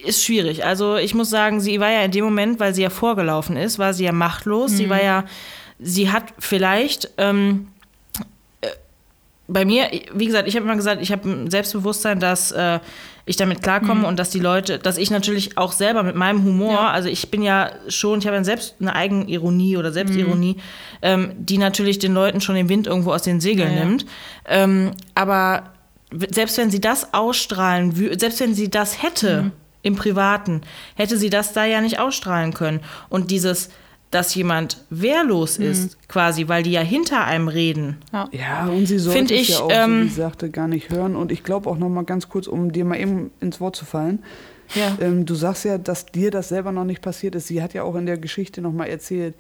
[0.06, 0.66] ist schwierig.
[0.66, 3.80] Also ich muss sagen, sie war ja in dem Moment, weil sie ja vorgelaufen ist,
[3.80, 4.72] war sie ja machtlos.
[4.72, 5.24] Sie war ja,
[5.80, 7.68] sie hat vielleicht ähm,
[9.50, 12.80] bei mir, wie gesagt, ich habe immer gesagt, ich habe ein Selbstbewusstsein, dass äh,
[13.26, 14.06] ich damit klarkomme Mhm.
[14.06, 16.90] und dass die Leute, dass ich natürlich auch selber mit meinem Humor, Ja.
[16.92, 20.62] also ich bin ja schon, ich habe ja selbst eine Eigenironie oder Selbstironie, Mhm.
[21.02, 23.86] ähm, die natürlich den Leuten schon den Wind irgendwo aus den Segeln Ja, ja.
[23.86, 24.06] nimmt.
[24.46, 25.72] Ähm, aber
[26.32, 29.52] selbst wenn sie das ausstrahlen, selbst wenn sie das hätte Mhm.
[29.82, 30.62] im Privaten,
[30.96, 32.82] hätte sie das da ja nicht ausstrahlen können.
[33.08, 33.70] Und dieses,
[34.12, 35.66] dass jemand wehrlos Mhm.
[35.66, 37.98] ist, quasi, weil die ja hinter einem reden.
[38.32, 40.68] Ja, und sie sollte Find es ich, ja auch, ähm, so wie sie sagte, gar
[40.68, 41.16] nicht hören.
[41.16, 43.86] Und ich glaube auch noch mal ganz kurz, um dir mal eben ins Wort zu
[43.86, 44.24] fallen.
[44.76, 44.98] Ja.
[45.02, 47.48] Ähm, du sagst ja, dass dir das selber noch nicht passiert ist.
[47.48, 49.34] Sie hat ja auch in der Geschichte noch mal erzählt,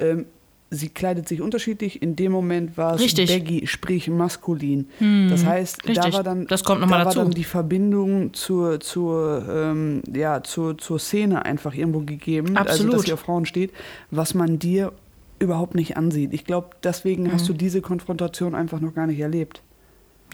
[0.00, 0.26] ähm,
[0.70, 2.02] sie kleidet sich unterschiedlich.
[2.02, 3.30] In dem Moment war es Richtig.
[3.30, 4.88] baggy, sprich maskulin.
[5.30, 6.12] Das heißt, da Richtig.
[6.14, 7.18] war dann, Das kommt noch mal da dazu.
[7.18, 12.56] war dann die Verbindung zur, zur, ähm, ja, zur, zur Szene einfach irgendwo gegeben.
[12.56, 12.94] Also, Absolut.
[12.94, 13.72] dass sie auf Frauen steht,
[14.10, 14.92] was man dir
[15.38, 16.34] überhaupt nicht ansieht.
[16.34, 17.32] Ich glaube, deswegen Mhm.
[17.32, 19.62] hast du diese Konfrontation einfach noch gar nicht erlebt.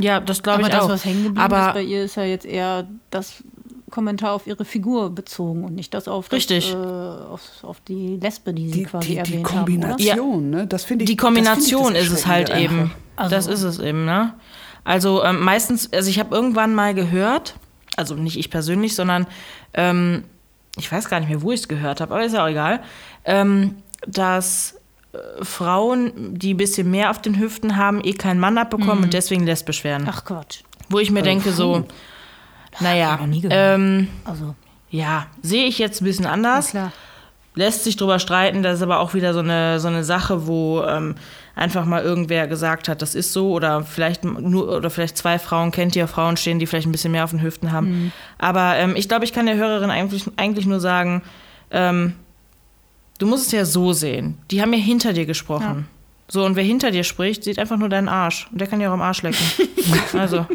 [0.00, 0.88] Ja, das glaube ich das, auch.
[0.88, 3.44] was hängen geblieben Aber ist bei ihr, ist ja jetzt eher das
[3.94, 6.72] Kommentar auf ihre Figur bezogen und nicht das auf, das, Richtig.
[6.72, 9.60] äh, auf, auf die Lesbe, die sie Die, quasi die, die erwähnt haben.
[9.78, 9.88] Oder?
[9.90, 10.66] Kombination, ne?
[10.66, 11.10] Das finde ich.
[11.10, 12.90] die das ich Kombination das ist es halt eben.
[13.14, 14.34] Also- das ist es eben, ne?
[14.82, 17.54] Also ähm, meistens, also ich habe irgendwann mal gehört,
[17.96, 19.28] also nicht ich persönlich, sondern
[19.74, 20.24] ähm,
[20.76, 22.82] ich weiß gar nicht mehr, wo ich es gehört habe, aber ist ja auch egal,
[23.24, 23.76] ähm,
[24.08, 24.74] dass
[25.12, 29.14] äh, Frauen, die ein bisschen mehr auf den Hüften haben, eh keinen Mann abbekommen und
[29.14, 30.08] deswegen lesbisch werden.
[30.10, 30.62] Ach Quatsch.
[30.88, 31.86] Wo ich mir denke, so,
[32.80, 33.58] naja, noch nie gehört.
[33.76, 34.54] ähm, Also,
[34.90, 36.70] ja, sehe ich jetzt ein bisschen anders.
[36.70, 36.92] klar.
[37.56, 38.62] lässt sich drüber streiten.
[38.62, 41.14] Das ist aber auch wieder so eine, so eine Sache, wo ähm,
[41.56, 43.52] einfach mal irgendwer gesagt hat, das ist so.
[43.52, 46.92] Oder vielleicht nur oder vielleicht zwei Frauen kennt, die auf Frauen stehen, die vielleicht ein
[46.92, 48.12] bisschen mehr auf den Hüften haben.
[48.38, 51.22] Aber ähm, ich glaube, ich kann der Hörerin eigentlich, eigentlich nur sagen,
[51.70, 52.14] ähm,
[53.18, 54.38] du musst es ja so sehen.
[54.50, 55.86] Die haben ja hinter dir gesprochen.
[56.26, 58.48] So, und wer hinter dir spricht, sieht einfach nur deinen Arsch.
[58.50, 59.44] Und der kann ja auch am Arsch lecken.
[60.14, 60.46] also,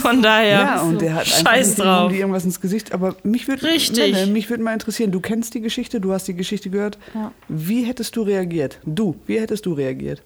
[0.00, 0.58] von daher.
[0.58, 2.02] Ja, und der hat Scheiß drauf.
[2.04, 2.92] irgendwie irgendwas ins Gesicht.
[2.92, 4.26] Aber mich würde Richtig.
[4.26, 6.98] mich würde mal interessieren, du kennst die Geschichte, du hast die Geschichte gehört.
[7.14, 7.30] Ja.
[7.48, 8.80] Wie hättest du reagiert?
[8.84, 10.22] Du, wie hättest du reagiert?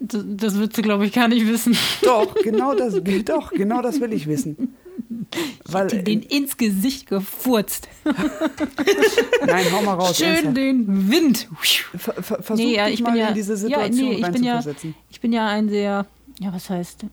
[0.00, 1.76] Das, das wird sie, glaube ich, gar nicht wissen.
[2.02, 4.74] Doch, genau das, doch, genau das will ich wissen.
[5.64, 7.88] Weil, Die den ins Gesicht gefurzt.
[9.46, 10.16] nein, hau mal raus.
[10.16, 10.56] Schön ernsthaft.
[10.56, 11.48] den Wind.
[11.96, 14.14] Ver, ver, versuch Nee, ja, dich ich mal bin ja- in diese ja, Situation nee,
[14.14, 14.62] ich bin ja-.
[15.10, 16.06] Ich bin ja ein sehr,
[16.40, 17.04] ja, was heißt,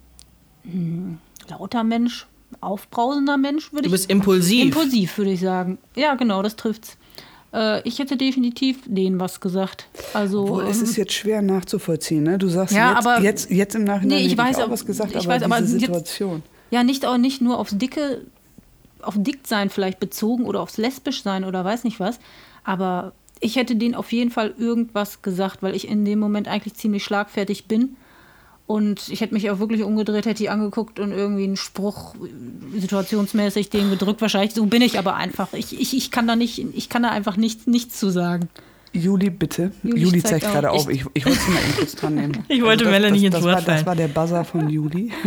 [0.63, 1.17] hm,
[1.49, 2.27] lauter Mensch,
[2.62, 4.65] aufbrausender Mensch, würde Du ich bist impulsiv.
[4.65, 5.77] Impulsiv, würde ich sagen.
[5.95, 6.97] Ja, genau, das trifft's.
[7.53, 9.88] Äh, ich hätte definitiv denen was gesagt.
[10.13, 12.23] Also, Obwohl, es ähm, ist jetzt schwer nachzuvollziehen.
[12.23, 12.38] Ne?
[12.38, 14.69] Du sagst Ja, jetzt, aber- jetzt, jetzt im Nachhinein Nee, ich hätte weiß ich auch
[14.69, 16.43] was gesagt, ich aber weiß, aber diese jetzt- Situation.
[16.71, 18.21] Ja, nicht auch nicht nur aufs Dicke,
[19.01, 22.19] auf Dicksein vielleicht bezogen oder aufs Lesbischsein oder weiß nicht was.
[22.63, 26.73] Aber ich hätte denen auf jeden Fall irgendwas gesagt, weil ich in dem Moment eigentlich
[26.75, 27.95] ziemlich schlagfertig bin.
[28.67, 32.13] Und ich hätte mich auch wirklich umgedreht, hätte die angeguckt und irgendwie einen Spruch
[32.77, 34.21] situationsmäßig den gedrückt.
[34.21, 35.53] Wahrscheinlich so bin ich aber einfach.
[35.53, 38.47] Ich, ich, ich kann da nicht, ich kann da einfach nichts, nichts zu sagen.
[38.93, 39.71] Juli, bitte.
[39.84, 40.88] Juli Juli, zeigt zeigt gerade auf.
[40.89, 42.43] Ich, ich wollte sie mal eben kurz dran nehmen.
[42.47, 43.86] Ich wollte das, Melle nicht das, ins das Wort war, Das fallen.
[43.86, 45.12] war der Buzzer von Juli.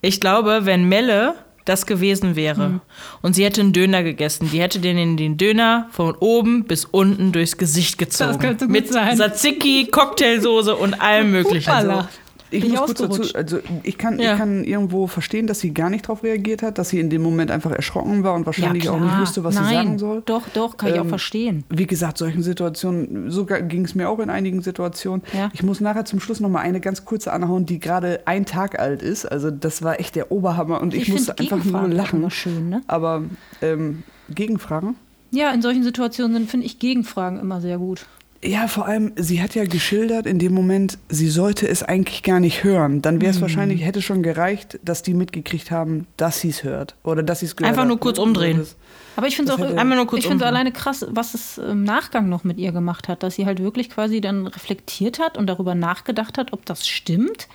[0.00, 2.80] Ich glaube, wenn Melle das gewesen wäre Mhm.
[3.22, 6.84] und sie hätte einen Döner gegessen, die hätte den in den Döner von oben bis
[6.84, 8.38] unten durchs Gesicht gezogen.
[8.38, 9.16] könnte gut Mit sein.
[9.16, 11.68] Tzatziki, Cocktailsoße und allem möglichen.
[11.72, 12.08] Hoppala.
[12.50, 14.32] Ich Bin ich muss kurz dazu, also ich kann, Ja.
[14.32, 17.22] ich kann irgendwo verstehen, dass sie gar nicht darauf reagiert hat, dass sie in dem
[17.22, 20.22] Moment einfach erschrocken war und wahrscheinlich auch nicht wusste, was Nein, sie sagen soll.
[20.26, 21.64] Doch, doch, kann ich auch Ähm, verstehen.
[21.68, 25.22] Wie gesagt, solchen Situationen, so ging es mir auch in einigen Situationen.
[25.32, 25.50] Ja.
[25.52, 28.78] Ich muss nachher zum Schluss noch mal eine ganz kurze anhauen, die gerade ein Tag
[28.78, 29.24] alt ist.
[29.26, 32.30] Also das war echt der Oberhammer und ich, musste find einfach nur lachen.
[32.30, 32.82] schön, ne?
[32.86, 33.24] Aber
[33.62, 34.94] ähm, Gegenfragen?
[35.32, 38.06] Ja, in solchen Situationen finde ich Gegenfragen immer sehr gut.
[38.44, 42.38] Ja, vor allem, sie hat ja geschildert in dem Moment, sie sollte es eigentlich gar
[42.38, 43.02] nicht hören.
[43.02, 43.20] Dann Mhm.
[43.22, 46.94] wäre es wahrscheinlich, hätte schon gereicht, dass die mitgekriegt haben, dass sie es hört.
[47.02, 48.58] Oder dass sie es gehört Einfach hat, nur kurz umdrehen.
[48.58, 48.76] Das-
[49.16, 50.48] Aber ich finde es auch Einmal nur kurz ich finde umdrehen.
[50.54, 53.88] alleine krass, was es im Nachgang noch mit ihr gemacht hat, dass sie halt wirklich
[53.88, 57.48] quasi dann reflektiert hat und darüber nachgedacht hat, ob das stimmt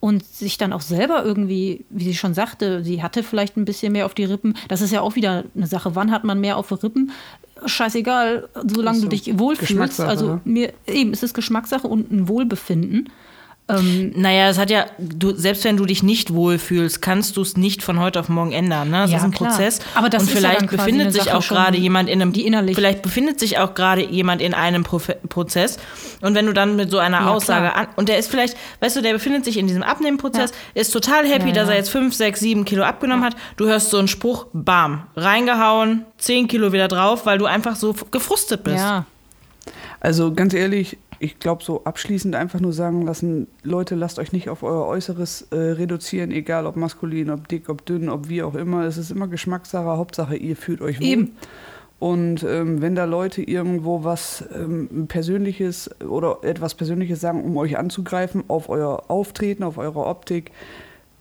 [0.00, 3.92] und sich dann auch selber irgendwie, wie sie schon sagte, sie hatte vielleicht ein bisschen
[3.92, 4.54] mehr auf die Rippen.
[4.68, 5.94] Das ist ja auch wieder eine Sache.
[5.94, 7.10] Wann hat man mehr auf die Rippen?
[7.66, 9.08] Scheißegal, solange Ist du so.
[9.08, 10.00] dich wohlfühlst.
[10.00, 10.40] Also ne?
[10.44, 13.10] mir eben, es ist Geschmackssache und ein Wohlbefinden.
[13.70, 17.56] Ähm, Naja, es hat ja, du, selbst wenn du dich nicht wohlfühlst, kannst du es
[17.58, 18.90] nicht von heute auf morgen ändern.
[18.90, 19.00] Ne?
[19.02, 19.50] Das Ja, ist ein klar.
[19.50, 19.80] Prozess.
[19.94, 22.22] Aber das und ist ja vielleicht dann quasi befindet sich Sache auch gerade jemand in
[22.22, 25.78] einem, die innerlich- vielleicht befindet sich auch gerade jemand in einem Profe Prozess.
[26.22, 27.76] Und wenn du dann mit so einer Ja, Aussage klar.
[27.76, 31.26] an, und der ist vielleicht, weißt du, der befindet sich in diesem Abnehmprozess, ist total
[31.26, 31.78] happy, Ja, dass er ja.
[31.80, 33.36] jetzt fünf, sechs, sieben Kilo abgenommen hat.
[33.58, 37.94] Du hörst so einen Spruch, bam, reingehauen, zehn Kilo wieder drauf, weil du einfach so
[38.10, 38.78] gefrustet bist.
[38.78, 39.04] ja,
[40.00, 44.48] Also ganz ehrlich, ich glaube, so abschließend einfach nur sagen lassen, Leute, lasst euch nicht
[44.48, 48.54] auf euer Äußeres äh, reduzieren, egal ob maskulin, ob dick, ob dünn, ob wie auch
[48.54, 48.84] immer.
[48.84, 51.06] Es ist immer Geschmackssache, Hauptsache ihr fühlt euch wohl.
[51.06, 51.36] Eben.
[51.98, 57.76] Und ähm, wenn da Leute irgendwo was ähm, Persönliches oder etwas Persönliches sagen, um euch
[57.76, 60.52] anzugreifen, auf euer Auftreten, auf eure Optik,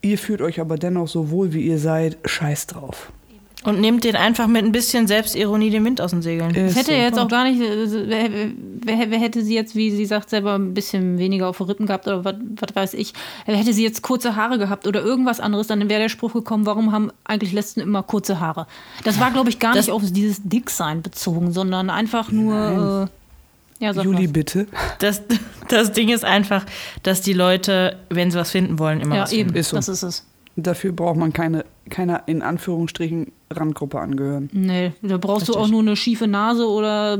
[0.01, 3.12] ihr fühlt euch aber dennoch so wohl, wie ihr seid, scheiß drauf.
[3.67, 6.53] Und nehmt den einfach mit ein bisschen Selbstironie den Wind aus den Segeln.
[6.53, 6.91] Das Ist hätte so.
[6.93, 8.30] ja jetzt auch gar nicht, äh, wer,
[8.82, 11.86] wer, wer hätte sie jetzt, wie sie sagt, selber ein bisschen weniger auf den Rippen
[11.86, 13.12] gehabt oder was was weiß ich,
[13.45, 16.93] hätte sie jetzt kurze Haare gehabt oder irgendwas anderes, dann wäre der Spruch gekommen, warum
[16.93, 18.67] haben eigentlich Lesben immer kurze Haare?
[19.03, 23.10] Das war, glaube ich, gar Das- nicht auf dieses Dicksein bezogen, sondern einfach nur,
[23.82, 24.27] äh, ja, Juli, mal.
[24.30, 24.67] bitte.
[24.99, 25.21] Das,
[25.67, 26.65] das Ding ist einfach,
[27.03, 29.60] dass die Leute, wenn sie was finden wollen, immer Ja, was eben, finden.
[29.60, 29.75] Ist so.
[29.75, 30.25] das ist es.
[30.59, 34.49] Dafür braucht man keine, keiner in Anführungsstrichen Randgruppe angehören.
[34.51, 35.67] Nee, da brauchst du Richtig.
[35.67, 37.19] auch nur eine schiefe Nase oder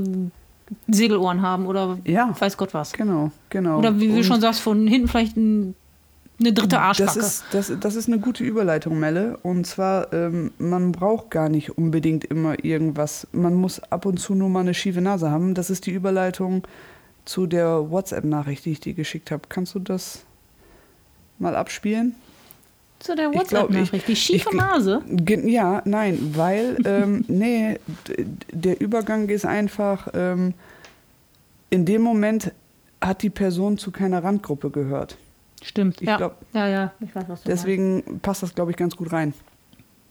[0.88, 2.36] Segelohren haben oder Ja.
[2.38, 2.94] weiß Gott was.
[2.94, 3.78] Genau, genau.
[3.78, 5.76] Oder wie du schon sagst, von hinten vielleicht ein,
[6.40, 7.14] eine dritte Arschbacke.
[7.14, 9.38] Das ist, das, das ist eine gute Überleitung, Melle.
[9.44, 13.28] Und zwar, ähm, man braucht gar nicht unbedingt immer irgendwas.
[13.34, 15.54] Man muss ab und zu nur mal eine schiefe Nase haben.
[15.54, 16.68] Das ist die Überleitung
[17.24, 19.44] zu der WhatsApp-Nachricht, die ich dir geschickt habe.
[19.48, 20.24] Kannst du das
[21.40, 22.16] mal abspielen?
[23.00, 24.08] Zu der Ich WhatsApp-Nachricht.
[24.08, 25.02] Die ich- schiefe ich- Nase.
[25.46, 27.80] Ja, nein, weil, ähm, nee,
[28.52, 30.54] der Übergang ist einfach, ähm,
[31.70, 32.52] in dem Moment
[33.02, 35.18] hat die Person zu keiner Randgruppe gehört.
[35.62, 36.02] Stimmt.
[36.02, 36.18] Ich ja.
[36.18, 39.30] glaub, ja, ja, ich weiß, was du Deswegen passt das, glaube ich, ganz gut rein.
[39.30, 39.40] meinst.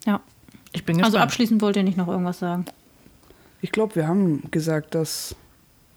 [0.06, 0.20] Ja.
[0.72, 1.22] Ich bin Also gespannt.
[1.24, 2.66] abschließend wollt ihr nicht noch irgendwas sagen.
[3.62, 5.34] Ich glaube, wir haben gesagt, dass.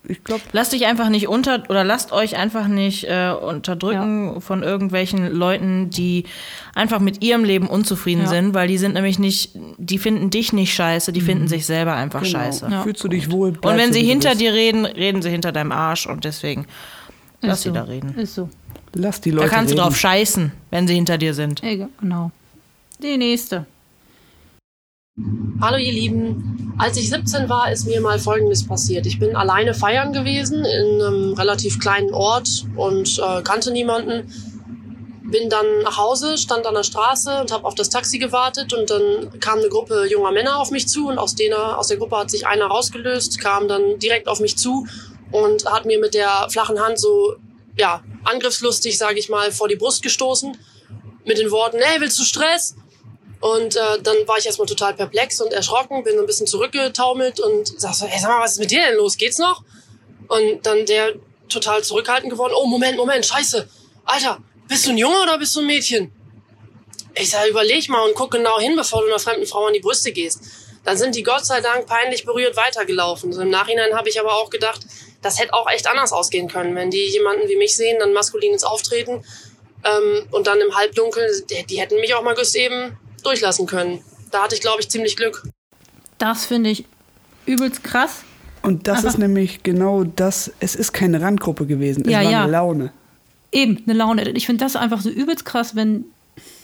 [0.07, 4.63] Ich glaube, Lasst dich einfach nicht unter oder lasst euch einfach nicht äh, unterdrücken von
[4.63, 6.23] irgendwelchen Leuten, die
[6.73, 8.27] einfach mit ihrem Leben unzufrieden Ja.
[8.27, 11.95] sind, weil die sind nämlich nicht, die finden dich nicht scheiße, die finden sich selber
[11.95, 12.31] einfach genau.
[12.39, 12.67] scheiße.
[12.71, 12.83] Ja.
[12.83, 13.49] Fühlst du dich wohl?
[13.49, 14.41] Und wenn du, sie du hinter bist.
[14.41, 16.65] dir reden, reden sie hinter deinem Arsch und deswegen
[17.41, 17.75] lass Ist sie so.
[17.75, 18.15] da reden.
[18.17, 18.49] Ist so.
[18.93, 19.49] Lass die Da Leute.
[19.49, 19.83] kannst du reden.
[19.83, 21.61] drauf scheißen, wenn sie hinter dir sind.
[21.61, 22.31] Egal, genau.
[23.03, 23.65] Die nächste.
[25.61, 29.05] Hallo ihr Lieben, als ich 17 war, ist mir mal Folgendes passiert.
[29.05, 34.33] Ich bin alleine feiern gewesen in einem relativ kleinen Ort und äh, kannte niemanden.
[35.23, 38.89] Bin dann nach Hause, stand an der Straße und habe auf das Taxi gewartet und
[38.89, 42.17] dann kam eine Gruppe junger Männer auf mich zu und aus, denen, aus der Gruppe
[42.17, 44.87] hat sich einer rausgelöst, kam dann direkt auf mich zu
[45.31, 47.35] und hat mir mit der flachen Hand so,
[47.77, 50.57] ja, angriffslustig, sage ich mal, vor die Brust gestoßen
[51.25, 52.75] mit den Worten, hey, willst du Stress?
[53.41, 57.79] Und äh, dann war ich erstmal total perplex und erschrocken, bin ein bisschen zurückgetaumelt und
[57.79, 59.17] sag so, ey, sag mal, was ist mit dir denn los?
[59.17, 59.63] Geht's noch?
[60.27, 61.13] Und dann der
[61.47, 63.67] total zurückhaltend geworden, oh, Moment, Moment, scheiße.
[64.05, 66.11] Alter, bist du ein Junge oder bist du ein Mädchen?
[67.15, 69.79] Ich sag, überleg mal und guck genau hin, bevor du einer fremden Frau an die
[69.79, 70.41] Brüste gehst.
[70.83, 73.33] Dann sind die Gott sei Dank peinlich berührt weitergelaufen.
[73.33, 74.81] So Im Nachhinein habe ich aber auch gedacht,
[75.21, 78.63] das hätte auch echt anders ausgehen können, wenn die jemanden wie mich sehen, dann maskulines
[78.63, 79.23] Auftreten
[79.83, 84.01] ähm, und dann im Halbdunkel, die, die hätten mich auch mal just eben durchlassen können.
[84.31, 85.43] Da hatte ich, glaube ich, ziemlich Glück.
[86.17, 86.85] Das finde ich
[87.45, 88.23] übelst krass.
[88.61, 90.51] Und das Aber- ist nämlich genau das.
[90.59, 92.03] Es ist keine Randgruppe gewesen.
[92.05, 92.43] Es Ja, war ja.
[92.43, 92.91] eine Laune.
[93.51, 94.29] Eben, eine Laune.
[94.31, 96.05] Ich finde das einfach so übelst krass, wenn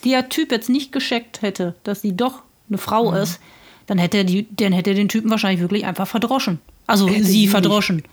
[0.04, 3.18] der Typ jetzt nicht gescheckt hätte, dass sie doch eine Frau Mhm.
[3.18, 3.40] ist,
[3.88, 6.60] dann hätte, er die, dann hätte er den Typen wahrscheinlich wirklich einfach verdroschen.
[6.88, 8.04] Also Hätte sie sie verdroschen.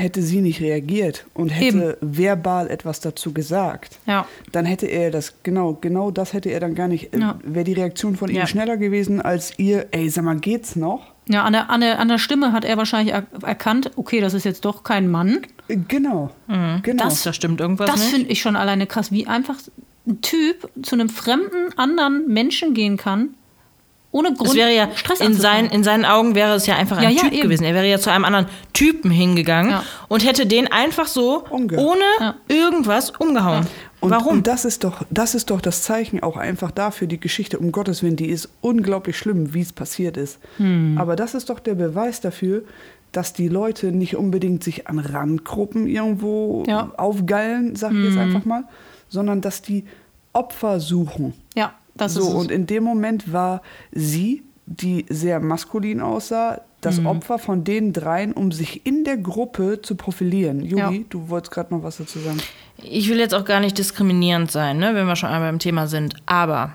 [0.00, 4.26] Hätte sie nicht reagiert und hätte verbal etwas dazu gesagt, Ja.
[4.52, 7.38] dann hätte er das, genau, genau das hätte er dann gar nicht, äh, Ja.
[7.44, 8.46] wäre die Reaktion von ihm Ja.
[8.46, 11.12] schneller gewesen als ihr, ey, sag mal, geht's noch?
[11.28, 14.34] Ja, an der, an, der, an der Stimme hat er wahrscheinlich er, erkannt, okay, das
[14.34, 15.42] ist jetzt doch kein Mann.
[15.68, 16.30] Äh, Genau,
[16.82, 17.04] genau.
[17.04, 19.56] Das, da stimmt irgendwas Das finde ich schon alleine krass, wie einfach
[20.06, 23.34] ein Typ zu einem fremden anderen Menschen gehen kann,
[24.12, 26.96] ohne Grund Es wäre ja Stress in, sein, in seinen Augen wäre es ja einfach
[26.98, 27.42] ein Ja, ja, Typ eben.
[27.42, 27.64] gewesen.
[27.64, 29.84] Er wäre ja zu einem anderen Typen hingegangen Ja.
[30.08, 32.34] und hätte den einfach so Umge- ohne Ja.
[32.48, 33.66] irgendwas umgehauen.
[34.00, 34.38] Und, Warum?
[34.38, 37.70] Und das ist doch, das ist doch das Zeichen auch einfach dafür, die Geschichte, um
[37.70, 40.38] Gottes Willen, die ist unglaublich schlimm, wie es passiert ist.
[40.56, 40.96] Hm.
[40.98, 42.62] Aber das ist doch der Beweis dafür,
[43.12, 46.82] dass die Leute nicht unbedingt sich an Randgruppen irgendwo Ja.
[46.84, 46.94] Hm.
[46.96, 48.64] aufgeilen, sag ich jetzt einfach mal,
[49.08, 49.84] sondern dass die
[50.32, 51.34] Opfer suchen.
[51.54, 57.06] Ja, das so, und in dem Moment war sie, die sehr maskulin aussah, das Mhm.
[57.06, 60.62] Opfer von den dreien, um sich in der Gruppe zu profilieren.
[60.64, 61.04] Juli, Ja.
[61.10, 62.38] du wolltest gerade noch was dazu sagen.
[62.82, 65.86] ich will jetzt auch gar nicht diskriminierend sein, ne, wenn wir schon einmal beim Thema
[65.86, 66.14] sind.
[66.26, 66.72] Aber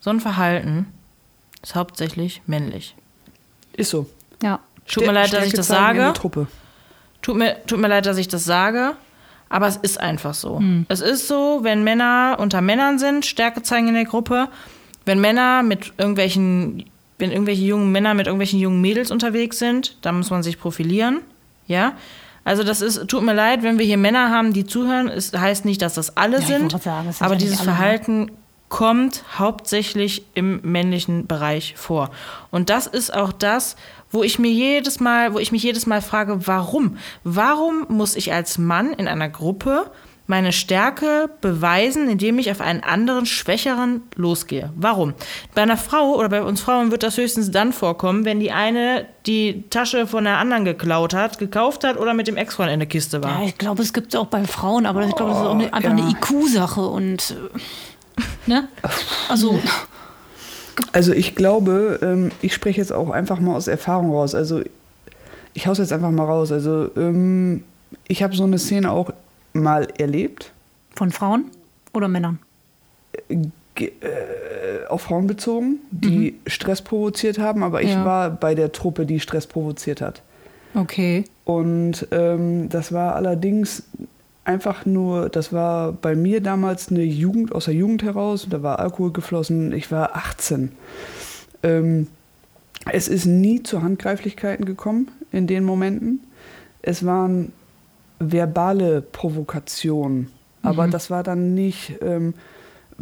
[0.00, 0.86] so ein Verhalten
[1.62, 2.94] ist hauptsächlich männlich.
[3.74, 4.06] Ist so.
[4.42, 4.60] ja.
[4.86, 5.98] Tut mir leid, dass ich das sage.
[5.98, 6.46] der Truppe.
[7.22, 8.96] Tut mir, tut mir leid, dass ich das sage,
[9.50, 10.62] aber es ist einfach so.
[10.88, 14.48] Es ist so, wenn Männer unter Männern sind, Stärke zeigen in der Gruppe,
[15.04, 16.84] wenn Männer mit irgendwelchen,
[17.18, 21.20] wenn irgendwelche jungen Männer mit irgendwelchen jungen Mädels unterwegs sind, dann muss man sich profilieren,
[21.66, 21.92] ja.
[22.44, 25.08] Also das ist, tut mir leid, wenn wir hier Männer haben, die zuhören.
[25.08, 27.68] Es heißt nicht, dass das alle ich sind, sagen, es sind aber ja dieses alle,
[27.68, 27.74] ne?
[27.76, 28.30] Verhalten
[28.70, 32.10] kommt hauptsächlich im männlichen Bereich vor.
[32.50, 33.76] Und das ist auch das,
[34.10, 36.98] wo ich mir jedes Mal, wo ich mich jedes Mal frage, warum?
[37.24, 39.90] Warum muss ich als Mann in einer Gruppe
[40.30, 44.72] meine Stärke beweisen, indem ich auf einen anderen, schwächeren losgehe.
[44.76, 45.12] Warum?
[45.56, 49.06] Bei einer Frau oder bei uns Frauen wird das höchstens dann vorkommen, wenn die eine
[49.26, 52.88] die Tasche von der anderen geklaut hat, gekauft hat oder mit dem Ex-Freund in der
[52.88, 53.40] Kiste war.
[53.40, 55.54] Ja, ich glaube, es gibt es auch bei Frauen, aber ich glaube, das ist auch
[55.54, 56.04] eine, einfach ja.
[56.04, 57.34] eine IQ-Sache und
[58.16, 58.68] äh, ne?
[59.28, 59.60] Also
[60.92, 64.34] Also ich glaube, ähm, ich spreche jetzt auch einfach mal aus Erfahrung raus.
[64.34, 64.60] Also
[65.54, 66.52] ich hau's jetzt einfach mal raus.
[66.52, 67.64] Also ähm,
[68.08, 69.10] ich habe so eine Szene auch
[69.52, 70.52] mal erlebt,
[70.94, 71.44] von Frauen
[71.92, 72.38] oder Männern?
[73.74, 78.04] ge- äh, auf Frauen bezogen, die Stress provoziert haben, aber ich Ja.
[78.04, 80.22] war bei der Truppe, die Stress provoziert hat.
[80.74, 81.24] Okay.
[81.44, 83.82] Und ähm, das war allerdings
[84.44, 88.78] einfach nur, das war bei mir damals eine Jugend, aus der Jugend heraus, da war
[88.78, 90.72] Alkohol geflossen, ich war 18.
[91.62, 92.06] Ähm,
[92.90, 96.20] es ist nie zu Handgreiflichkeiten gekommen in den Momenten.
[96.82, 97.52] Es waren
[98.18, 100.30] verbale Provokationen,
[100.62, 102.34] aber das war dann nicht, ähm,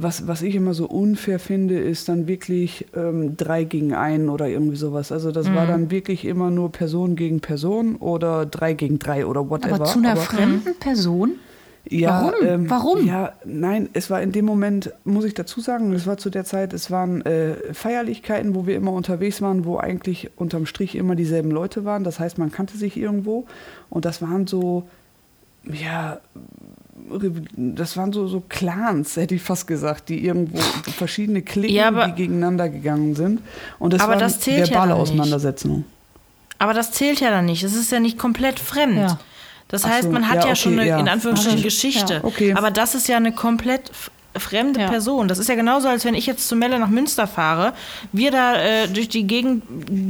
[0.00, 4.46] was, was ich immer so unfair finde, ist dann wirklich ähm, drei gegen einen oder
[4.46, 5.10] irgendwie sowas.
[5.10, 9.50] Also das war dann wirklich immer nur Person gegen Person oder drei gegen drei oder
[9.50, 9.74] whatever.
[9.74, 11.32] Aber zu einer fremden Person?
[11.90, 12.46] Ja, Warum?
[12.46, 13.06] Ähm, Warum?
[13.06, 16.44] Ja, nein, es war in dem Moment, muss ich dazu sagen, es war zu der
[16.44, 21.16] Zeit, es waren äh, Feierlichkeiten, wo wir immer unterwegs waren, wo eigentlich unterm Strich immer
[21.16, 22.04] dieselben Leute waren.
[22.04, 23.46] Das heißt, man kannte sich irgendwo
[23.90, 24.84] und das waren so,
[25.64, 26.20] ja,
[27.56, 30.58] das waren so, so Clans, hätte ich fast gesagt, die irgendwo
[30.96, 33.40] verschiedene Klicken, Ja, aber- die gegeneinander gegangen sind.
[33.78, 35.10] Und das Aber waren das zählt ja verbale dann nicht.
[35.10, 35.84] Auseinandersetzungen.
[36.58, 37.62] Aber das zählt ja dann nicht.
[37.62, 38.96] Es ist ja nicht komplett fremd.
[38.98, 39.18] Ja.
[39.68, 40.98] Das heißt, so, man hat ja, ja, okay, schon eine, ja.
[40.98, 41.64] in Anführungsstrichen, Okay.
[41.68, 42.14] Geschichte.
[42.14, 42.24] Ja.
[42.24, 42.54] Okay.
[42.54, 43.90] Aber das ist ja eine komplett
[44.40, 44.88] fremde Ja.
[44.88, 45.28] Person.
[45.28, 47.72] Das ist ja genauso, als wenn ich jetzt zu Melle nach Münster fahre,
[48.12, 49.62] wir da äh, durch die Gegend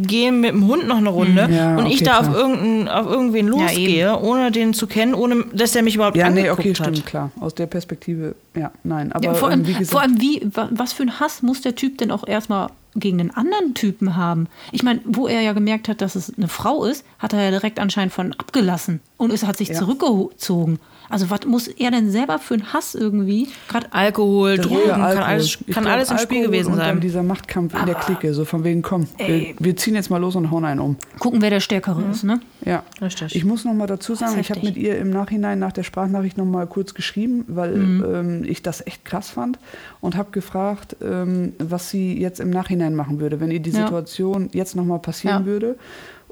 [0.07, 1.55] gehen mit dem Hund noch eine Runde Mhm.
[1.55, 5.15] Ja, und ich okay, da auf, irgendein, auf irgendwen Ja, losgehe, ohne den zu kennen,
[5.15, 6.77] ohne dass er mich überhaupt Ja, nee, angeguckt okay, hat.
[6.79, 7.31] stimmt, klar.
[7.41, 9.13] Aus der Perspektive, ja, nein.
[9.13, 11.43] Aber Ja, vor, allem, ähm, wie gesagt, vor allem, wie, wa- was für ein Hass
[11.43, 14.47] muss der Typ denn auch erstmal gegen den anderen Typen haben?
[14.73, 17.51] Ich meine, wo er ja gemerkt hat, dass es eine Frau ist, hat er ja
[17.51, 19.75] direkt anscheinend von abgelassen und es hat sich Ja.
[19.75, 20.79] zurückgezogen.
[21.11, 23.49] Also was muss er denn selber für einen Hass irgendwie?
[23.69, 25.25] Gerade Alkohol, Drogen, ja kann Alkohol.
[25.25, 27.01] alles, Ich kann glaub, alles im Spiel Alkohol gewesen und dann sein.
[27.01, 30.37] dieser Machtkampf in der Clique, so von wegen, komm, wir, wir ziehen jetzt mal los
[30.37, 30.97] und hauen einen um.
[31.19, 32.41] gucken, wer der Stärkere ist, ne?
[32.67, 32.83] Ja.
[33.01, 33.35] Richtig.
[33.35, 36.37] Ich muss noch mal dazu sagen, ich habe mit ihr im Nachhinein nach der Sprachnachricht
[36.37, 38.05] noch mal kurz geschrieben, weil Mhm.
[38.15, 39.59] ähm, ich das echt krass fand
[40.03, 43.83] und habe gefragt, ähm, was sie jetzt im Nachhinein machen würde, wenn ihr die Ja.
[43.85, 45.47] Situation jetzt noch mal passieren Ja.
[45.47, 45.77] würde.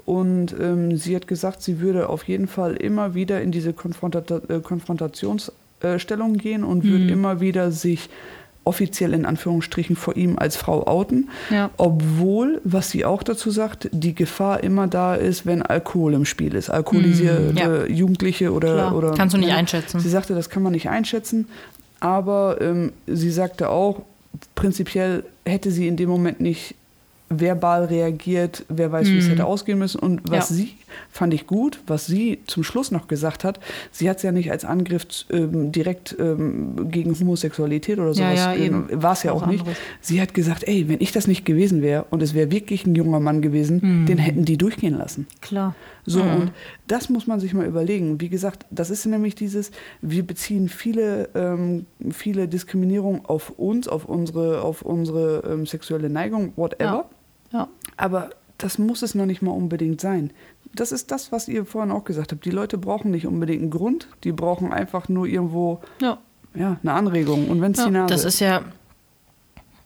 [0.05, 4.23] Und ähm, sie hat gesagt, sie würde auf jeden Fall immer wieder in diese Konfronta
[4.47, 6.89] äh, Konfrontationsstellung gehen und Mhm.
[6.89, 8.09] würde immer wieder sich
[8.63, 11.29] offiziell in Anführungsstrichen vor ihm als Frau outen.
[11.49, 11.69] Ja.
[11.77, 16.53] Obwohl, was sie auch dazu sagt, die Gefahr immer da ist, wenn Alkohol im Spiel
[16.53, 16.69] ist.
[16.69, 17.85] Alkoholisierte Mm, ja.
[17.85, 18.95] Jugendliche oder, Klar.
[18.95, 19.11] oder.
[19.13, 19.55] Kannst du nicht ja.
[19.55, 20.01] einschätzen.
[20.01, 21.47] Sie sagte, das kann man nicht einschätzen.
[22.01, 24.01] Aber ähm, sie sagte auch,
[24.55, 26.75] prinzipiell hätte sie in dem Moment nicht
[27.29, 29.99] verbal reagiert, wer weiß, wie es hätte ausgehen müssen.
[29.99, 30.55] Und was Ja.
[30.55, 30.73] sie,
[31.09, 33.59] fand ich gut, was sie zum Schluss noch gesagt hat,
[33.91, 38.35] sie hat es ja nicht als Angriff ähm, direkt ähm, gegen Homosexualität oder Ja, sowas,
[38.39, 38.87] ja, eben.
[39.01, 39.61] war es ja auch nicht.
[39.61, 39.77] anderes.
[40.01, 42.95] Sie hat gesagt, ey, wenn ich das nicht gewesen wäre und es wäre wirklich ein
[42.95, 45.27] junger Mann gewesen, den hätten die durchgehen lassen.
[45.41, 45.75] Klar.
[46.05, 46.51] So, und
[46.87, 48.21] das muss man sich mal überlegen.
[48.21, 49.71] Wie gesagt, das ist nämlich dieses,
[50.01, 56.53] wir beziehen viele, ähm, viele Diskriminierungen auf uns, auf unsere, auf unsere ähm, sexuelle Neigung,
[56.55, 57.09] whatever.
[57.51, 57.67] Ja.
[57.97, 60.31] Aber das muss es noch nicht mal unbedingt sein.
[60.79, 62.45] Das ist das, was ihr vorhin auch gesagt habt.
[62.45, 66.17] Die Leute brauchen nicht unbedingt einen Grund, die brauchen einfach nur irgendwo Ja.
[66.53, 67.49] ja, eine Anregung.
[67.49, 68.61] Und wenn es die Nase Das ist ja,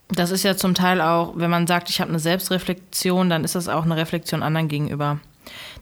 [0.09, 3.55] das ist ja zum Teil auch, wenn man sagt, ich habe eine Selbstreflexion, dann ist
[3.55, 5.19] das auch eine Reflexion anderen gegenüber.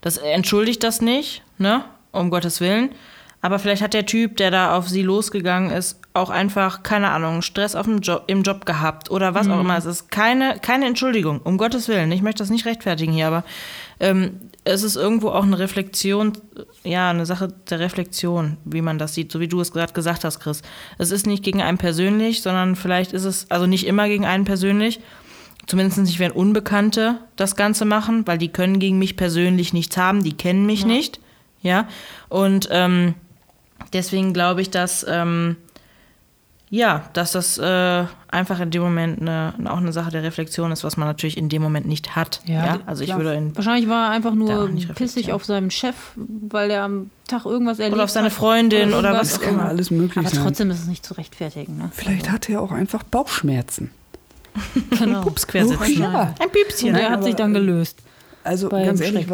[0.00, 1.84] Das entschuldigt das nicht, ne?
[2.12, 2.90] Um Gottes Willen.
[3.42, 7.40] Aber vielleicht hat der Typ, der da auf sie losgegangen ist, auch einfach, keine Ahnung,
[7.40, 9.78] Stress auf dem Job, im Job gehabt oder was auch immer.
[9.78, 12.12] Es ist keine, keine Entschuldigung, um Gottes Willen.
[12.12, 13.44] Ich möchte das nicht rechtfertigen hier, aber
[13.98, 16.32] ähm, es ist irgendwo auch eine Reflexion,
[16.84, 20.24] ja, eine Sache der Reflexion, wie man das sieht, so wie du es gerade gesagt
[20.24, 20.62] hast, Chris.
[20.98, 24.44] Es ist nicht gegen einen persönlich, sondern vielleicht ist es, also nicht immer gegen einen
[24.44, 25.00] persönlich,
[25.66, 30.24] zumindest nicht, wenn Unbekannte das Ganze machen, weil die können gegen mich persönlich nichts haben,
[30.24, 31.20] die kennen mich nicht,
[31.62, 31.88] ja,
[32.28, 33.14] und ähm,
[33.92, 35.56] deswegen glaube ich, dass, ähm,
[36.68, 40.84] ja, dass das äh, einfach in dem Moment eine, auch eine Sache der Reflexion ist,
[40.84, 42.40] was man natürlich in dem Moment nicht hat.
[42.46, 45.70] Ja, Ja, also ich würde in, Wahrscheinlich war er einfach nur auch pissig auf seinen
[45.72, 48.32] Chef, weil er am Tag irgendwas erlebt oder auf seine hat.
[48.34, 49.20] Freundin oder irgendwas.
[49.20, 50.44] was Das kann ja alles möglich Aber sein.
[50.44, 51.76] trotzdem ist es nicht zu rechtfertigen.
[51.78, 51.90] Ne?
[51.92, 53.90] Vielleicht hat er auch einfach Bauchschmerzen.
[54.98, 55.20] Genau.
[55.22, 56.02] Pups quersetzen.
[56.02, 56.34] Ja.
[56.40, 56.88] Ein Püpschen.
[56.90, 57.98] Und der hat sich dann gelöst.
[58.42, 59.26] Also ganz ehrlich,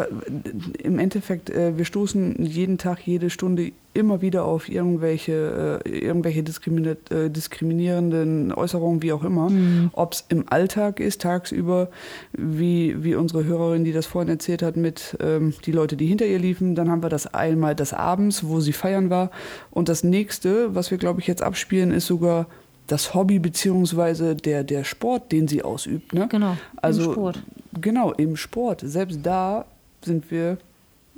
[0.83, 6.39] im Endeffekt, äh, wir stoßen jeden Tag, jede Stunde immer wieder auf irgendwelche, äh, irgendwelche
[6.39, 9.49] äh, diskriminierenden Äußerungen, wie auch immer.
[9.49, 9.91] Mhm.
[9.93, 11.89] Ob es im Alltag ist, tagsüber,
[12.33, 16.25] wie, wie unsere Hörerin, die das vorhin erzählt hat, mit ähm, die Leute, die hinter
[16.25, 16.75] ihr liefen.
[16.75, 19.31] Dann haben wir das einmal des Abends, wo sie feiern war.
[19.71, 22.47] Und das nächste, was wir, glaube ich, jetzt abspielen, ist sogar
[22.87, 26.13] das Hobby beziehungsweise der, der Sport, den sie ausübt.
[26.13, 26.27] Ne?
[26.29, 26.57] Genau.
[26.77, 27.43] Also Im Sport.
[27.79, 28.81] genau im Sport.
[28.83, 29.65] Selbst da
[30.03, 30.57] sind wir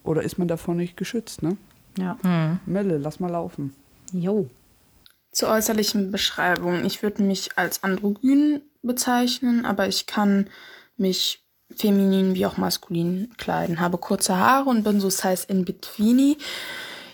[0.03, 1.43] oder ist man davon nicht geschützt.
[1.43, 1.57] Ne?
[1.97, 2.17] Ja.
[2.65, 3.74] Melle, lass mal laufen.
[4.11, 4.49] Jo.
[5.32, 6.84] Zur äußerlichen Beschreibung.
[6.86, 10.47] Ich würde mich als androgyn bezeichnen, aber ich kann
[10.97, 11.43] mich
[11.76, 13.80] feminin wie auch maskulin kleiden.
[13.80, 16.38] Habe kurze Haare und bin so size in betweeny.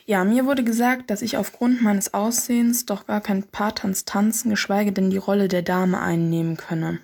[0.07, 4.91] Ja, mir wurde gesagt, dass ich aufgrund meines Aussehens doch gar kein Paartanz tanzen, geschweige
[4.91, 6.99] denn die Rolle der Dame einnehmen könne.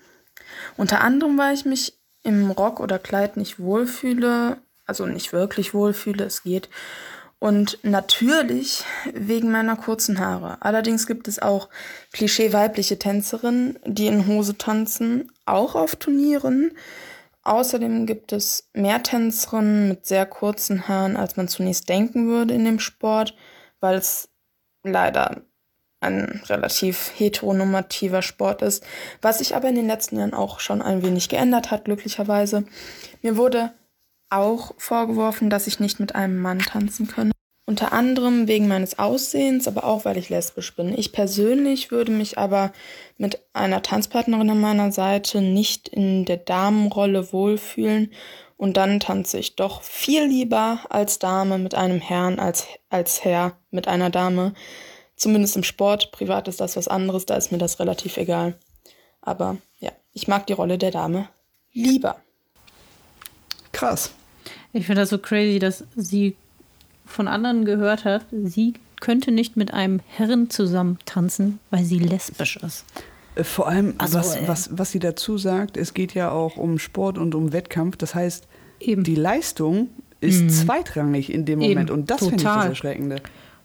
[0.78, 6.26] Unter anderem, weil ich mich im Rock oder Kleid nicht wohlfühle, also nicht wirklich wohlfühle,
[6.26, 6.70] es geht.
[7.40, 8.84] Und natürlich
[9.16, 10.58] wegen meiner kurzen Haare.
[10.60, 11.70] Allerdings gibt es auch
[12.14, 16.72] klischee-weibliche Tänzerinnen, die in Hose tanzen, auch auf Turnieren.
[17.44, 22.66] Außerdem gibt es mehr Tänzerinnen mit sehr kurzen Haaren, als man zunächst denken würde in
[22.66, 23.36] dem Sport,
[23.80, 24.30] weil es
[24.84, 25.42] leider
[26.02, 28.84] ein relativ heteronormativer Sport ist,
[29.22, 32.66] was sich aber in den letzten Jahren auch schon ein wenig geändert hat, glücklicherweise.
[33.22, 33.74] Mir wurde
[34.30, 37.32] auch vorgeworfen, dass ich nicht mit einem Mann tanzen könne.
[37.72, 40.94] Unter anderem wegen meines Aussehens, aber auch weil ich lesbisch bin.
[40.94, 42.74] Ich persönlich würde mich aber
[43.18, 48.12] mit einer Tanzpartnerin an meiner Seite nicht in der Damenrolle wohlfühlen
[48.58, 53.54] und dann tanze ich doch viel lieber als Dame mit einem Herrn als, als Herr
[53.70, 54.54] mit einer Dame.
[55.16, 56.12] Zumindest im Sport.
[56.12, 58.56] Privat ist das was anderes, da ist mir das relativ egal.
[59.22, 61.30] Aber ja, ich mag die Rolle der Dame
[61.72, 62.18] lieber.
[63.72, 64.12] Krass.
[64.74, 66.36] Ich finde das so crazy, dass sie
[67.12, 72.58] von anderen gehört hat, sie könnte nicht mit einem Herren zusammen tanzen, weil sie lesbisch
[72.58, 72.86] ist.
[73.36, 76.58] Äh, Vor allem, Also, was, äh, was, was sie dazu sagt, es geht ja auch
[76.58, 77.98] um Sport und um Wettkampf.
[77.98, 78.48] Das heißt,
[78.80, 79.04] Eben.
[79.04, 79.90] die Leistung
[80.20, 81.92] ist zweitrangig in dem Eben, Moment.
[81.92, 82.66] Und das finde ich das.
[82.66, 83.16] Erschreckende.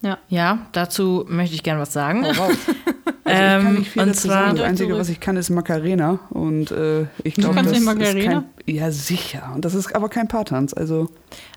[0.03, 0.19] Ja.
[0.29, 2.25] Ja, dazu möchte ich gerne was sagen.
[2.25, 2.57] Hau raus.
[3.27, 4.57] Also ich kann Ähm, nicht viel und dazu zwar- sagen.
[4.57, 6.19] Das Einzige, was ich kann, ist Macarena.
[6.31, 8.45] Und äh, ich Du glaube, kannst das nicht ist Macarena?
[8.67, 8.75] kein...
[8.75, 9.51] Ja, sicher.
[9.55, 10.73] Und das ist aber kein Paartanz.
[10.75, 11.11] Also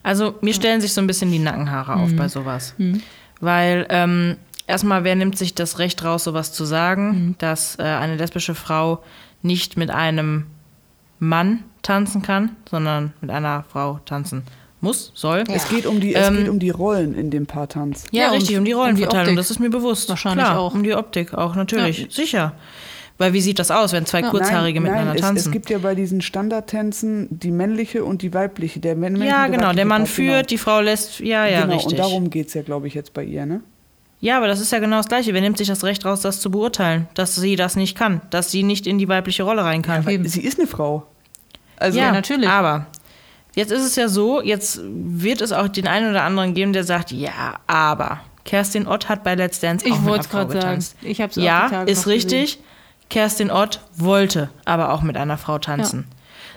[0.03, 2.75] Also mir stellen sich so ein bisschen die Nackenhaare auf bei sowas.
[3.39, 4.35] Weil ähm,
[4.67, 9.01] erstmal, wer nimmt sich das Recht raus, sowas zu sagen, dass äh, eine lesbische Frau
[9.41, 10.45] nicht mit einem
[11.19, 14.43] Mann tanzen kann, sondern mit einer Frau tanzen
[14.81, 15.43] muss, soll.
[15.53, 18.05] es, geht um die, es Ähm, geht um die Rollen in dem Paartanz.
[18.11, 20.07] Ja, Ja, richtig, um die Rollenverteilung, um die das ist mir bewusst.
[20.09, 20.73] Wahrscheinlich Klar, auch.
[20.73, 22.07] Um die Optik auch, natürlich.
[22.09, 22.53] Sicher.
[23.17, 24.29] Weil wie sieht das aus, wenn zwei Ja.
[24.29, 25.47] Kurzhaarige nein, miteinander nein, es, tanzen?
[25.49, 28.79] es gibt ja bei diesen Standardtänzen die männliche und die weibliche.
[28.79, 29.73] Der männliche ja, und der genau.
[29.73, 31.19] Der Mann Part, führt, die Frau lässt.
[31.19, 31.73] Ja, ja, genau.
[31.73, 31.91] richtig.
[31.91, 33.61] Und darum geht es ja, glaube ich, jetzt bei ihr, ne?
[34.21, 35.33] Ja, aber das ist ja genau das Gleiche.
[35.33, 37.07] Wer nimmt sich das Recht raus, das zu beurteilen?
[37.13, 40.05] Dass sie das nicht kann, dass sie nicht in die weibliche Rolle rein kann.
[40.05, 41.05] Weil sie ist eine Frau.
[41.77, 42.49] Also, ja, natürlich.
[42.49, 42.87] Aber
[43.55, 46.83] jetzt ist es ja so, jetzt wird es auch den einen oder anderen geben, der
[46.83, 50.27] sagt, ja, aber Kerstin Ott hat bei Let's Dance Ich auch mit einer wollte es
[50.27, 50.63] Frau gerade sagen.
[50.65, 50.95] getanzt.
[51.01, 52.59] Ich habe es auch die Ja, ist richtig.
[53.09, 56.07] Kerstin Ott wollte aber auch mit einer Frau tanzen.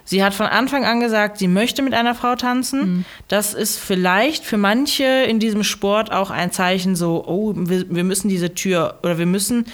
[0.05, 2.81] Sie hat von Anfang an gesagt, sie möchte mit einer Frau tanzen.
[2.81, 3.05] Mhm.
[3.29, 8.05] Das ist vielleicht für manche in diesem Sport auch ein Zeichen so, oh, wir, wir
[8.05, 9.67] müssen diese Tür oder wir müssen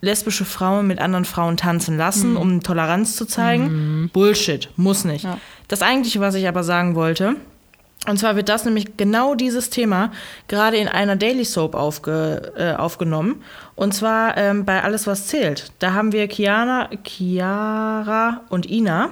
[0.00, 4.10] lesbische Frauen mit anderen Frauen tanzen lassen, um Toleranz zu zeigen.
[4.12, 5.24] Bullshit, muss nicht.
[5.24, 5.38] Ja.
[5.66, 7.36] Das eigentliche, was ich aber sagen wollte,
[8.06, 10.12] und zwar wird das nämlich genau dieses Thema
[10.46, 13.42] gerade in einer Daily Soap aufge, äh, aufgenommen.
[13.74, 15.72] Und zwar ähm, bei Alles, was zählt.
[15.80, 19.10] Da haben wir Chiara, Chiara und Ina.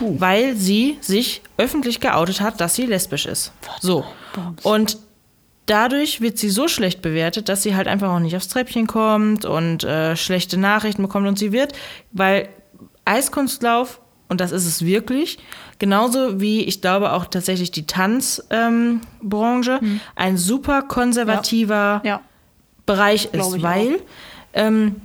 [0.00, 3.52] weil sie sich öffentlich geoutet hat, dass sie lesbisch ist.
[3.80, 4.04] So.
[4.62, 4.98] Und
[5.66, 9.44] dadurch wird sie so schlecht bewertet, dass sie halt einfach auch nicht aufs Treppchen kommt
[9.44, 11.28] und äh, schlechte Nachrichten bekommt.
[11.28, 11.72] Und sie wird,
[12.12, 12.48] weil
[13.04, 15.38] Eiskunstlauf, und das ist es wirklich,
[15.78, 19.80] genauso wie ich glaube auch tatsächlich die Tanzbranche, ähm, Branche,
[20.16, 22.20] ein super konservativer Ja.
[22.86, 24.00] Bereich Glaub ist, weil
[24.54, 24.96] ähm,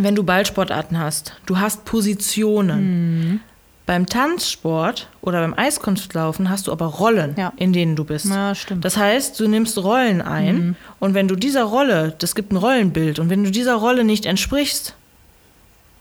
[0.00, 3.20] wenn du Ballsportarten hast, du hast Positionen.
[3.32, 3.40] Mhm.
[3.86, 7.54] Beim Tanzsport oder beim Eiskunstlaufen hast du aber Rollen, Ja.
[7.56, 8.26] in denen du bist.
[8.26, 8.84] Ja, stimmt.
[8.84, 13.18] Das heißt, du nimmst Rollen ein und wenn du dieser Rolle, das gibt ein Rollenbild,
[13.18, 14.94] und wenn du dieser Rolle nicht entsprichst,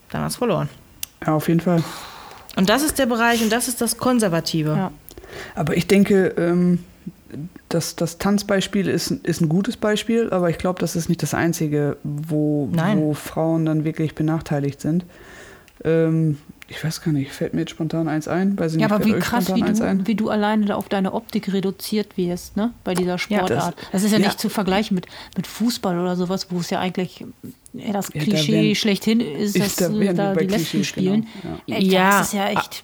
[0.10, 0.68] dann hast du verloren.
[1.26, 1.82] Ja, auf jeden Fall.
[2.58, 4.70] Und das ist der Bereich und das ist das Konservative.
[4.72, 4.92] Ja.
[5.56, 6.80] Aber ich denke, ähm,
[7.70, 11.34] das, das Tanzbeispiel ist, ist ein gutes Beispiel, aber ich glaube, das ist nicht das
[11.34, 13.00] einzige, wo, Nein.
[13.00, 15.06] wo Frauen dann wirklich benachteiligt sind.
[15.84, 16.40] Ähm,
[16.70, 18.58] ich weiß gar nicht, fällt mir jetzt spontan eins ein?
[18.60, 21.14] Weiß ich Ja, nicht, aber wie krass, wie du, wie du alleine da auf deine
[21.14, 22.74] Optik reduziert wirst, ne?
[22.84, 23.76] Bei dieser Sportart.
[23.78, 24.26] das, das- ist ja ja.
[24.28, 25.08] nicht zu vergleichen mit,
[25.38, 27.26] mit Fußball oder sowas, wo es ja eigentlich
[27.74, 30.88] ja, das Ja, da Klischee wären- schlechthin ist, ist- dass da da, die Lesben Klischees,
[30.88, 31.28] spielen.
[31.42, 32.20] genau, Ey, Ja.
[32.20, 32.84] Das ist ja echt.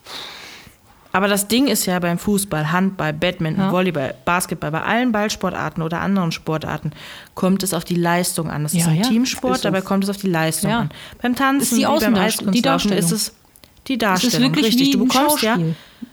[1.16, 3.72] Aber das Ding ist ja beim Fußball, Handball, Badminton, Ja.
[3.72, 6.92] Volleyball, Basketball, bei allen Ballsportarten oder anderen Sportarten
[7.36, 8.64] kommt es auf die Leistung an.
[8.64, 9.08] Das ist Ja, ein ja.
[9.08, 10.80] Teamsport, Ist dabei kommt es auf die Leistung Ja.
[10.80, 10.90] an.
[11.22, 13.34] Beim Tanzen, Ist die wie beim Eiskunstlaufen, ist es
[13.88, 14.34] die Es Darstellung.
[14.36, 14.92] ist wirklich richtig.
[14.92, 15.58] du bekommst ja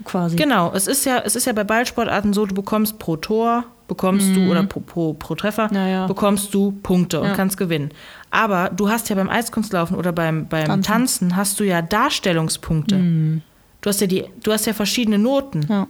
[0.05, 0.37] quasi.
[0.37, 4.35] Genau, es ist ja, es ist ja bei Ballsportarten so, du bekommst pro Tor, bekommst
[4.37, 5.77] du, oder pro, pro, pro Treffer, Mhm.
[5.77, 7.35] Ja, bekommst du Punkte und Ja.
[7.35, 7.91] kannst gewinnen.
[8.31, 10.83] Aber du hast ja beim Eiskunstlaufen oder beim, beim Tanzen.
[10.85, 11.37] Tanzen.
[11.37, 12.97] hast du ja Darstellungspunkte.
[13.81, 15.61] Du hast ja die, du hast ja verschiedene Noten.
[15.61, 15.67] Mhm.
[15.69, 15.87] Ja.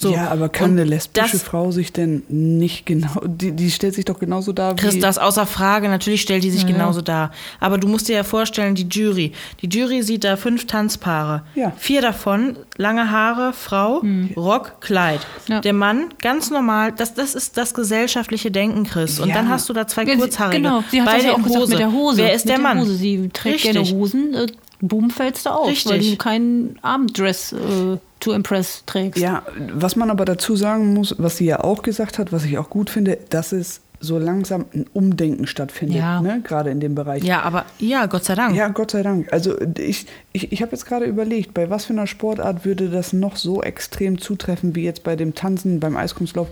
[0.00, 0.12] So.
[0.14, 3.94] ja, aber kann Und eine lesbische das- Frau sich denn nicht genau, die, die stellt
[3.94, 4.76] sich doch genauso dar wie...
[4.80, 7.32] Chris, das außer Frage, natürlich stellt die sich genauso dar.
[7.60, 9.32] Aber du musst dir ja vorstellen, die Jury.
[9.60, 11.42] Die Jury sieht da fünf Tanzpaare.
[11.54, 11.72] Ja.
[11.76, 14.02] Vier davon, lange Haare, Frau,
[14.36, 15.20] Rock, Kleid.
[15.48, 15.60] Ja.
[15.60, 19.20] Der Mann, ganz normal, das, das ist das gesellschaftliche Denken, Chris.
[19.20, 19.34] Und Ja.
[19.34, 20.62] dann hast du da zwei Ja, Kurzhaarige.
[20.62, 21.70] Genau, sie hat beide ja auch gesagt Hose.
[21.72, 22.16] mit der Hose.
[22.22, 22.78] Wer ist mit der Mann?
[22.80, 22.94] Hose.
[22.94, 23.96] Sie trägt gerne Richtig.
[23.98, 24.46] Hosen, äh,
[24.80, 26.10] boom, fällst du auf, weil Richtig.
[26.12, 29.20] du kein Abenddress äh, to impress trägst.
[29.22, 29.42] Ja,
[29.74, 32.70] was man aber dazu sagen muss, was sie ja auch gesagt hat, was ich auch
[32.70, 36.22] gut finde, dass es so langsam ein Umdenken stattfindet, Ja.
[36.22, 36.40] ne?
[36.42, 37.22] gerade in dem Bereich.
[37.22, 38.56] Ja, aber ja, Gott sei Dank.
[38.56, 39.30] Ja, Gott sei Dank.
[39.30, 43.12] Also ich, ich, ich habe jetzt gerade überlegt, bei was für einer Sportart würde das
[43.12, 46.48] noch so extrem zutreffen wie jetzt bei dem Tanzen, beim Eiskunstlauf.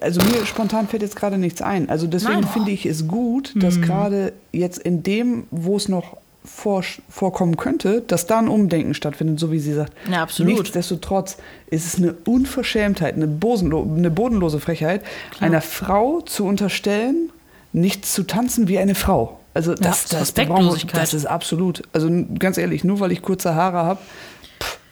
[0.00, 1.90] Also mir spontan fällt jetzt gerade nichts ein.
[1.90, 3.82] Also deswegen finde ich es gut, dass Mhm.
[3.82, 9.38] gerade jetzt in dem, wo es noch vor, vorkommen könnte, dass da ein Umdenken stattfindet,
[9.38, 9.92] so wie sie sagt.
[10.10, 10.52] Ja, absolut.
[10.58, 11.36] Nichtsdestotrotz
[11.68, 15.02] ist es eine Unverschämtheit, eine, bosenlo eine bodenlose Frechheit,
[15.40, 17.30] einer Frau zu unterstellen,
[17.72, 19.38] nicht zu tanzen wie eine Frau.
[19.54, 21.00] Also das, das, da brauchen wir- Respektlosigkeit.
[21.02, 21.82] das ist absolut.
[21.92, 24.00] Also ganz ehrlich, nur weil ich kurze Haare habe,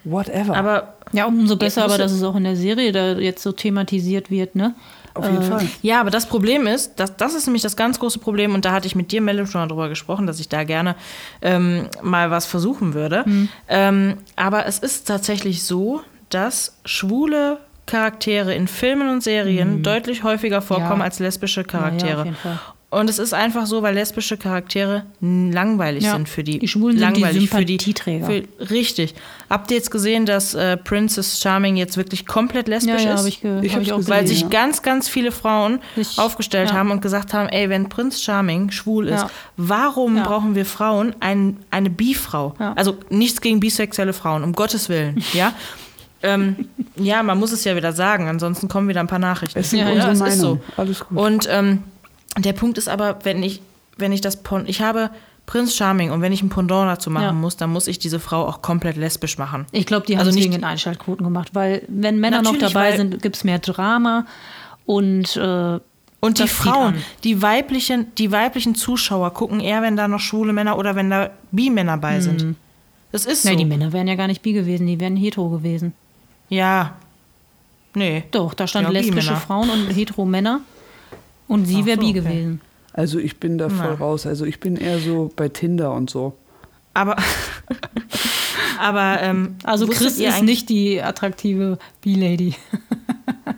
[0.04, 0.56] whatever.
[0.56, 4.30] Aber Ja, umso besser aber, dass es auch in der Serie da jetzt so thematisiert
[4.30, 4.74] wird, ne?
[5.14, 5.66] Auf jeden Fall.
[5.82, 8.72] Ja, aber das Problem ist, das, das ist nämlich das ganz große Problem, und da
[8.72, 10.94] hatte ich mit dir, Melle, schon mal drüber gesprochen, dass ich da gerne
[11.42, 13.24] ähm, mal was versuchen würde.
[13.68, 20.62] Ähm, aber es ist tatsächlich so, dass schwule Charaktere in Filmen und Serien deutlich häufiger
[20.62, 21.04] vorkommen Ja.
[21.06, 22.26] als lesbische Ja, Charaktere.
[22.26, 22.58] ja, Fall.
[22.92, 26.58] Und es ist einfach so, weil lesbische Charaktere langweilig Ja, sind für die.
[26.58, 28.26] die Schwulen sind die langweilig für die- Sympathieträger.
[28.26, 29.14] Für, richtig.
[29.48, 33.18] Habt ihr jetzt gesehen, dass äh, Princess Charming jetzt wirklich komplett Ja, lesbisch ja, ist?
[33.20, 34.48] habe ich, ge Ich hab ich auch gesehen, Weil sich ja.
[34.48, 36.74] ganz, ganz viele Frauen Ich- aufgestellt ja.
[36.76, 39.30] haben und gesagt haben, ey, wenn Prinz Charming schwul ist, Ja.
[39.56, 40.24] warum Ja.
[40.24, 42.56] brauchen wir Frauen ein, eine Bi-Frau?
[42.58, 42.72] Ja.
[42.72, 45.52] Also nichts gegen bisexuelle Frauen, um Gottes Willen, ja?
[46.24, 49.60] ähm, ja, man muss es ja wieder sagen, ansonsten kommen wieder ein paar Nachrichten.
[49.60, 50.34] es sind ja, unsere ja, es Meinungen.
[50.34, 50.60] ist so.
[50.76, 51.16] Alles gut.
[51.18, 51.78] Und ähm,
[52.38, 53.60] der Punkt ist aber, wenn ich,
[53.96, 55.10] wenn ich das, Pon ich habe
[55.46, 57.32] Prinz Charming und wenn ich ein Pendant dazu machen Ja.
[57.32, 59.66] muss, dann muss ich diese Frau auch komplett lesbisch machen.
[59.72, 62.96] Ich glaube, die haben Also nicht- wegen den Einschaltquoten gemacht, weil wenn Männer noch dabei
[62.96, 64.26] sind, gibt es mehr Drama
[64.86, 65.80] und äh,
[66.20, 70.78] Und die Frauen, die weiblichen, die weiblichen Zuschauer gucken eher, wenn da noch schwule Männer
[70.78, 72.54] oder wenn da Bi-Männer bei sind.
[73.10, 73.48] Das ist so.
[73.48, 75.94] Nein, die Männer wären ja gar nicht bi gewesen, die wären hetero gewesen.
[76.48, 76.92] Ja.
[77.94, 78.24] Nee.
[78.30, 79.34] Doch, da stand Ja, lesbische.
[79.34, 80.60] Frauen und hetero Männer
[81.50, 82.20] und sie wäre so, bi okay.
[82.20, 82.60] gewesen.
[82.92, 83.94] Also ich bin da voll Na.
[83.94, 84.26] raus.
[84.26, 86.34] Also ich bin eher so bei Tinder und so.
[86.94, 87.16] Aber,
[88.78, 92.54] aber ähm, Also Chris ist nicht die attraktive bi-Lady.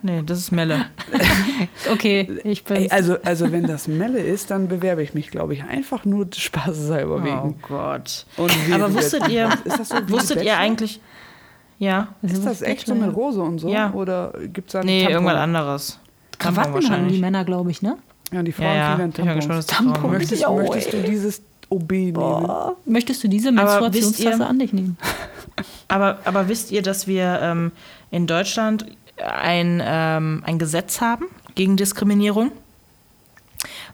[0.05, 0.87] Nee, das ist Melle.
[1.93, 2.91] Okay, ich bin.
[2.91, 6.41] Also, also wenn das Melle ist, dann bewerbe ich mich, glaube ich, einfach nur des
[6.41, 7.55] Spaßes halber Oh wegen.
[7.63, 8.27] Gott.
[8.37, 11.01] Und wir- Aber wusstet ihr, Ist das so wusstet ihr eigentlich,
[11.79, 13.69] ja, Ist das echt so mit Rose und so?
[13.69, 13.93] Ja.
[13.93, 15.13] Oder gibt es da einen nee, Tampon?
[15.15, 16.01] irgendwas anderes.
[16.43, 17.19] Krawatten haben die.
[17.19, 17.97] Männer, glaube ich, ne?
[18.33, 19.99] Ja, die Frauen Ja, ja, kriegen ich dann bin gespannt, Tampons.
[19.99, 20.11] Frauen.
[20.13, 22.51] Möchtest, Ja, möchtest du dieses OB nehmen?
[22.87, 24.97] Möchtest du diese Aber wisst Menstruationstasse ihr- an dich nehmen?
[25.89, 27.73] Aber, aber wisst ihr, dass wir ähm,
[28.11, 28.87] in Deutschland
[29.19, 32.51] ein, ähm, ein Gesetz haben gegen Diskriminierung,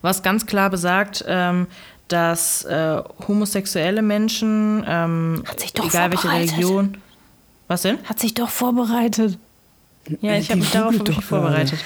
[0.02, 1.66] was ganz klar besagt, ähm,
[2.06, 6.30] dass äh, homosexuelle Menschen, ähm, Hat sich doch egal welche.
[6.30, 6.98] Religion,
[7.66, 7.98] was denn?
[8.04, 9.36] Hat sich doch vorbereitet.
[10.20, 11.80] Ja, ich habe mich darauf hab vorbereitet.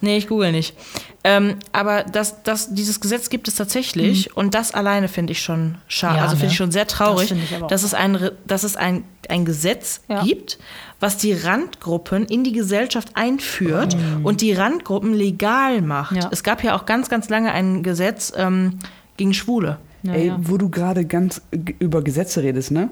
[0.00, 0.74] Nee, ich google nicht.
[1.22, 5.76] Ähm, aber das, das, dieses Gesetz gibt es tatsächlich und das alleine finde ich schon
[5.86, 6.16] schade.
[6.16, 6.52] Ja, also finde ne?
[6.52, 10.22] ich schon sehr traurig, Das dass es ein, dass es ein, ein Gesetz Ja.
[10.22, 10.58] gibt,
[10.98, 16.16] was die Randgruppen in die Gesellschaft einführt und die Randgruppen legal macht.
[16.16, 16.28] Ja.
[16.32, 18.78] Es gab ja auch ganz, ganz lange ein Gesetz ähm,
[19.18, 19.78] gegen Schwule.
[20.02, 20.38] Ja, Ey, ja.
[20.40, 21.42] wo du gerade ganz
[21.78, 22.88] über Gesetze redest, ne?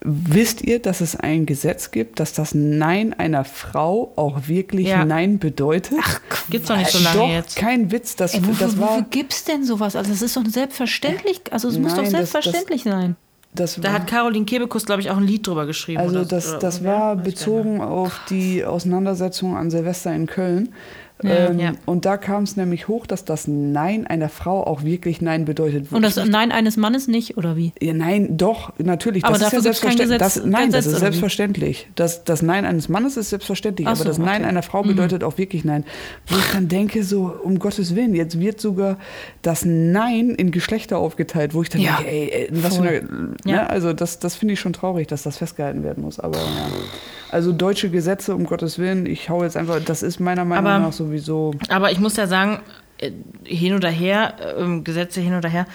[0.00, 5.04] Wisst ihr, dass es ein Gesetz gibt, dass das Nein einer Frau auch wirklich Ja.
[5.04, 5.98] Nein bedeutet?
[6.00, 6.20] Ach,
[6.50, 7.56] Gibt's noch nicht so lange Doch, jetzt.
[7.56, 8.14] kein Witz.
[8.14, 8.90] Das, Ey, wofür, das war.
[8.90, 9.96] wofür gibt's denn sowas?
[9.96, 11.40] Also es ist doch selbstverständlich.
[11.50, 13.16] Also es muss doch Nein, das- selbstverständlich sein.
[13.54, 15.98] Das Da war, hat Caroline Kebekus, glaube ich, auch ein Lied drüber geschrieben.
[16.00, 20.68] also oder, das, oder das irgendwer, war bezogen auf die Auseinandersetzung an Silvester in Köln.
[21.24, 21.72] Ähm, ja.
[21.84, 25.90] Und da kam es nämlich hoch, dass das Nein einer Frau auch wirklich Nein bedeutet.
[25.90, 27.72] Und das Nein eines Mannes nicht, oder wie?
[27.80, 29.24] Ja, nein, doch, natürlich.
[29.24, 30.18] Aber das ist ja selbstverständlich.
[30.18, 31.88] Gesetz- Das, nein, kein das Gesetz, ist selbstverständlich.
[31.96, 34.38] Das, das Nein eines Mannes ist selbstverständlich, Ach aber so, das Nein okay.
[34.42, 34.48] Mhm.
[34.48, 35.84] einer Frau bedeutet auch wirklich Nein.
[36.28, 38.98] Wo ich dann denke, so, um Gottes Willen, jetzt wird sogar
[39.42, 41.96] das Nein in Geschlechter aufgeteilt, wo ich dann Ja.
[41.96, 43.02] denke, ey, ey was für eine,
[43.44, 43.68] ne?
[43.68, 46.20] Also das, das finde ich schon traurig, dass das festgehalten werden muss.
[46.20, 46.44] Aber ja.
[47.30, 50.78] Also deutsche Gesetze, um Gottes Willen, ich hau jetzt einfach, das ist meiner Meinung Aber-
[50.86, 51.52] nach sowieso.
[51.68, 52.60] Aber ich muss ja sagen,
[52.98, 53.10] äh,
[53.44, 55.66] hin oder her, ähm, Gesetze hin oder her,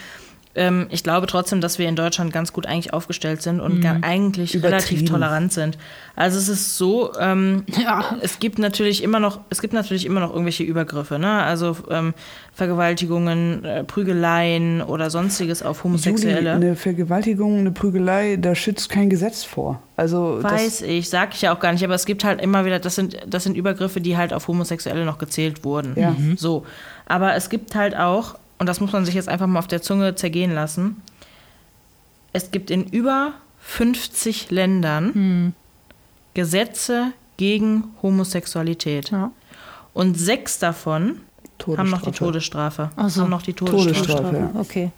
[0.55, 3.97] ähm, ich glaube trotzdem, dass wir in Deutschland ganz gut eigentlich aufgestellt sind und ga-
[4.01, 5.77] eigentlich relativ tolerant sind.
[6.15, 8.17] Also es ist so, ähm, Ja.
[8.21, 11.41] es gibt natürlich immer noch, es gibt natürlich immer noch irgendwelche Übergriffe, ne?
[11.43, 12.13] Also ähm,
[12.53, 16.51] Vergewaltigungen, äh, Prügeleien oder sonstiges auf Juli, Homosexuelle.
[16.53, 19.81] eine Vergewaltigung, eine Prügelei, da schützt kein Gesetz vor.
[19.95, 22.79] Also Weiß ich, sag ich ja auch gar nicht, aber es gibt halt immer wieder,
[22.79, 25.93] das sind, das sind Übergriffe, die halt auf Homosexuelle noch gezählt wurden.
[25.95, 26.11] Ja.
[26.11, 26.35] Mhm.
[26.37, 26.65] So.
[27.05, 29.81] Aber es gibt halt auch, und das muss man sich jetzt einfach mal auf der
[29.81, 31.01] Zunge zergehen lassen,
[32.33, 35.53] es gibt in über 50 Ländern
[36.33, 39.11] Gesetze gegen Homosexualität.
[39.11, 39.31] Ja.
[39.93, 41.21] Und sechs davon
[41.77, 42.89] haben noch die Todesstrafe.
[42.89, 42.89] Todesstrafe.
[42.95, 43.21] Ach so.
[43.21, 44.23] Haben noch die Todesstrafe.
[44.23, 44.37] Todesstrafe.
[44.37, 44.59] ja.
[44.59, 44.91] Okay.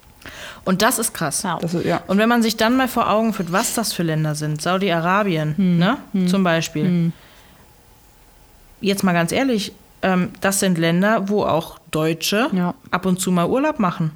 [0.64, 1.42] Und das ist krass.
[1.42, 1.58] Ja.
[1.60, 2.02] Das ist, ja.
[2.08, 5.54] Und wenn man sich dann mal vor Augen führt, was das für Länder sind, Saudi-Arabien,
[5.78, 7.12] ne, zum Beispiel.
[8.80, 9.72] Jetzt mal ganz ehrlich,
[10.02, 12.74] ähm, das sind Länder, wo auch Deutsche Ja.
[12.90, 14.10] ab und zu mal Urlaub machen.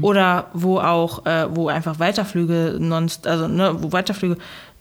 [0.00, 4.38] Oder wo auch, äh, wo einfach Weiterflüge, nonst, also ne, wo Weiterflüge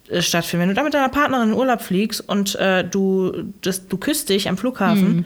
[0.09, 0.61] äh, stattfinden.
[0.61, 4.29] Wenn du da mit deiner Partnerin in Urlaub fliegst und äh, du, das, du küsst
[4.29, 5.25] dich am Flughafen,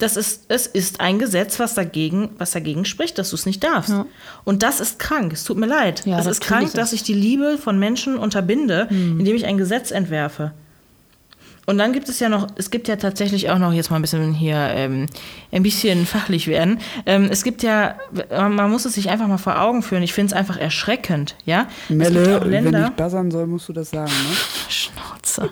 [0.00, 3.62] das ist, es ist ein Gesetz, was dagegen, was dagegen spricht, dass du es nicht
[3.62, 3.90] darfst.
[3.90, 4.06] Ja.
[4.42, 5.32] Und das ist krank.
[5.34, 6.04] Es tut mir leid.
[6.04, 9.20] Ja, es das ist krank, dass ich die Liebe von Menschen unterbinde, Hm.
[9.20, 10.50] indem ich ein Gesetz entwerfe.
[11.66, 14.02] Und dann gibt es ja noch, es gibt ja tatsächlich auch noch, jetzt mal ein
[14.02, 15.06] bisschen hier, ähm,
[15.52, 16.78] ein bisschen fachlich werden.
[17.06, 17.94] Ähm, es gibt ja,
[18.30, 20.02] man muss es sich einfach mal vor Augen führen.
[20.02, 21.66] Ich finde es einfach erschreckend, ja.
[21.88, 24.36] Melle, auch wenn Länder, ich buzzern soll, musst du das sagen, ne?
[24.68, 25.50] Schnauze.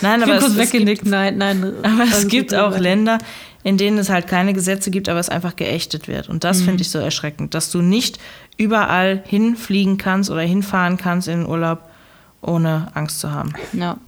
[0.00, 1.06] Nein, Ich aber bin es, kurz es gibt.
[1.06, 1.72] Nein, nein.
[1.82, 3.18] aber es gibt auch Länder,
[3.62, 6.28] in denen es halt keine Gesetze gibt, aber es einfach geächtet wird.
[6.28, 6.40] Und Mhm.
[6.40, 8.18] das finde ich so erschreckend, dass du nicht
[8.56, 11.80] überall hinfliegen kannst oder hinfahren kannst in den Urlaub,
[12.40, 13.52] ohne Angst zu haben.
[13.74, 13.98] Ja.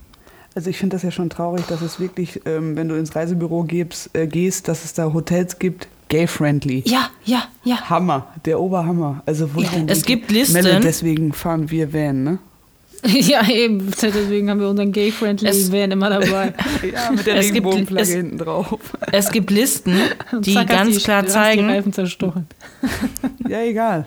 [0.54, 3.62] Also ich finde das ja schon traurig, dass es wirklich, ähm, wenn du ins Reisebüro
[3.64, 6.82] gehst, äh, gehst, dass es da Hotels gibt, gay-friendly.
[6.86, 7.76] Ja, ja, ja.
[7.88, 9.22] Hammer, der Oberhammer.
[9.24, 10.52] Also wo dann Es gibt Listen.
[10.54, 12.38] Melle, deswegen fahren wir Van, ne?
[13.06, 13.90] Ja, eben.
[14.00, 16.52] Deswegen haben wir unseren gay-friendly Van immer dabei.
[16.92, 18.78] Ja, mit der Es gibt- Regenbogenflagge hinten drauf.
[19.10, 19.94] Es gibt Listen,
[20.40, 22.46] die ganz klar hast Die zeigen, Reifen zerstochen.
[23.48, 24.06] Ja, egal.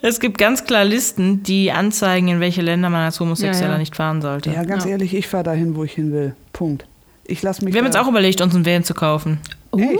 [0.00, 3.78] Es gibt ganz klar Listen, die anzeigen, in welche Länder man als Homosexueller Ja, ja.
[3.78, 4.50] nicht fahren sollte.
[4.50, 4.90] Ja, ganz Ja.
[4.92, 6.34] ehrlich, ich fahre dahin, wo ich hin will.
[6.52, 6.86] Punkt.
[7.26, 9.38] Ich lasse mich Wir haben jetzt auch überlegt, uns einen Van zu kaufen.
[9.76, 9.98] Echt?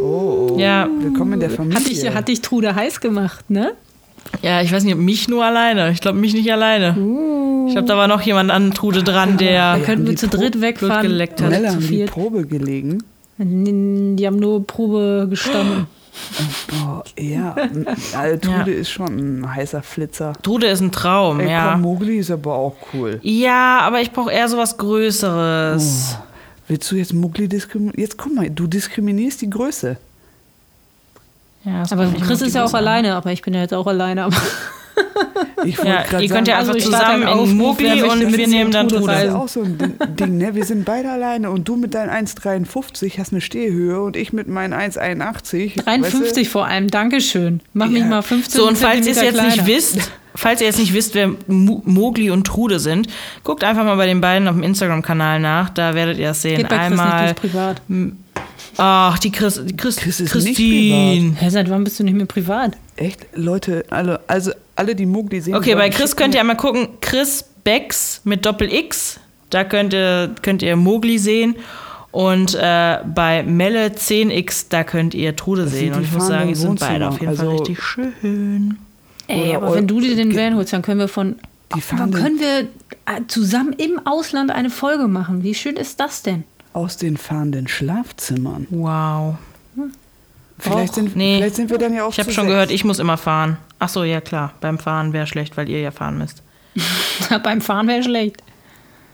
[0.00, 0.56] Oh, oh.
[0.58, 0.88] Ja.
[1.00, 1.78] Willkommen in der Familie.
[1.78, 3.72] Hat dich, hat dich Trude heiß gemacht, ne?
[4.42, 5.90] Ja, ich weiß nicht, ob mich nur alleine.
[5.90, 6.96] Ich glaube, mich nicht alleine.
[7.66, 9.78] Ich glaube, da war noch jemand an Trude dran, der.
[9.78, 11.02] Da könnten wir zu Pro- dritt wegfahren.
[11.02, 11.52] geleckt hat.
[11.52, 12.04] zu haben die.
[12.04, 13.02] Probe gelegen.
[13.38, 15.86] Die haben nur Probe gestanden.
[16.84, 17.54] Oh, ja,
[18.16, 20.32] also, Trude ist schon ein heißer Flitzer.
[20.42, 21.72] Trude ist ein Traum, Ey, ja.
[21.72, 23.18] komm, Mowgli ist aber auch cool.
[23.22, 26.16] Ja, aber ich brauche eher sowas Größeres.
[26.68, 27.98] Willst du jetzt Mowgli diskriminieren?
[28.00, 29.96] Jetzt guck mal, du diskriminierst die Größe.
[31.64, 32.76] Ja, das Aber Chris ist ja auch Größe.
[32.78, 34.28] alleine, aber ich bin ja jetzt auch alleine.
[35.64, 38.70] Ich Ja, ihr könnt ja sagen, einfach Also zusammen in Mogli und mit wir nehmen
[38.70, 39.78] dann Trude das ist auch so ein
[40.18, 40.54] Ding- ne?
[40.54, 44.48] Wir sind beide alleine und du mit deinen 1,53 hast eine Stehhöhe und ich mit
[44.48, 45.82] meinen 1,81.
[45.82, 47.60] 53 vor allem, Dankeschön.
[47.72, 48.06] Mach mich Ja.
[48.06, 49.66] mal 15 So, und falls ihr es jetzt nicht kleiner.
[49.66, 53.08] wisst, falls ihr jetzt nicht wisst, wer Mo- Mogli und Trude sind,
[53.44, 56.58] guckt einfach mal bei den beiden auf dem Instagram-Kanal nach, da werdet ihr es sehen.
[56.58, 57.82] Geht bei Chris nicht, Einmal, privat.
[58.76, 61.34] ach, die Chris, die Chris, Chris ist nicht Christine.
[61.36, 62.76] Hä, seit wann bist du nicht mehr privat?
[62.96, 63.26] Echt?
[63.34, 65.54] Leute, alle, also alle, die Mowgli sehen.
[65.54, 69.20] Okay, bei Chris könnt ihr einmal gucken, Chris Becks mit Doppel X,
[69.50, 71.56] da könnt ihr, könnt ihr Mogli sehen.
[72.10, 75.92] Und äh, bei Melle 10x, da könnt ihr Trude Das sehen.
[75.92, 78.78] sind Und ich muss sagen, die sind beide auf jeden Fall Also- richtig schön.
[79.26, 81.36] Ey, aber wenn du dir den Van holst, dann können wir von.
[81.76, 85.42] Die Dann können wir äh, zusammen im Ausland eine Folge machen.
[85.42, 86.44] Wie schön ist das denn?
[86.72, 88.66] aus den fahrenden Schlafzimmern.
[88.70, 89.34] Wow.
[90.58, 91.36] Vielleicht sind, Nee.
[91.38, 92.52] vielleicht sind wir dann ja auch Ich habe zu schon sechs.
[92.54, 93.58] gehört, ich muss immer fahren.
[93.78, 94.52] Ach so, ja klar.
[94.60, 96.42] Beim Fahren wäre schlecht, weil ihr ja fahren müsst.
[97.42, 98.42] Beim Fahren wäre schlecht.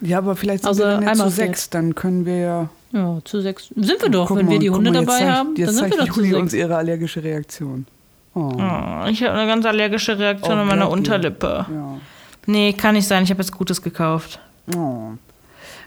[0.01, 1.71] Ja, aber vielleicht sind Also wir dann ja zu sechs.
[1.71, 2.69] Dann können wir ja.
[2.93, 3.69] Ja, zu sechs.
[3.77, 5.91] Sind wir doch, Guck wenn mal, wir die Hunde mal, dabei zeigt- haben, dann sind
[5.91, 6.41] wir doch zu Juli sechs.
[6.43, 7.87] uns ihre allergische Reaktion.
[8.35, 8.53] Oh.
[8.57, 10.91] Oh, ich habe eine ganz allergische Reaktion Oh, an meiner?
[10.91, 11.67] Unterlippe.
[11.71, 11.99] Ja.
[12.47, 13.23] Nee, kann nicht sein.
[13.25, 14.39] Ich habe jetzt Gutes gekauft.
[14.77, 15.11] Oh.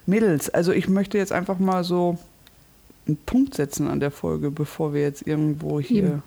[0.06, 2.18] Mädels, also ich möchte jetzt einfach mal so
[3.08, 6.24] einen Punkt setzen an der Folge, bevor wir jetzt irgendwo hier Eben.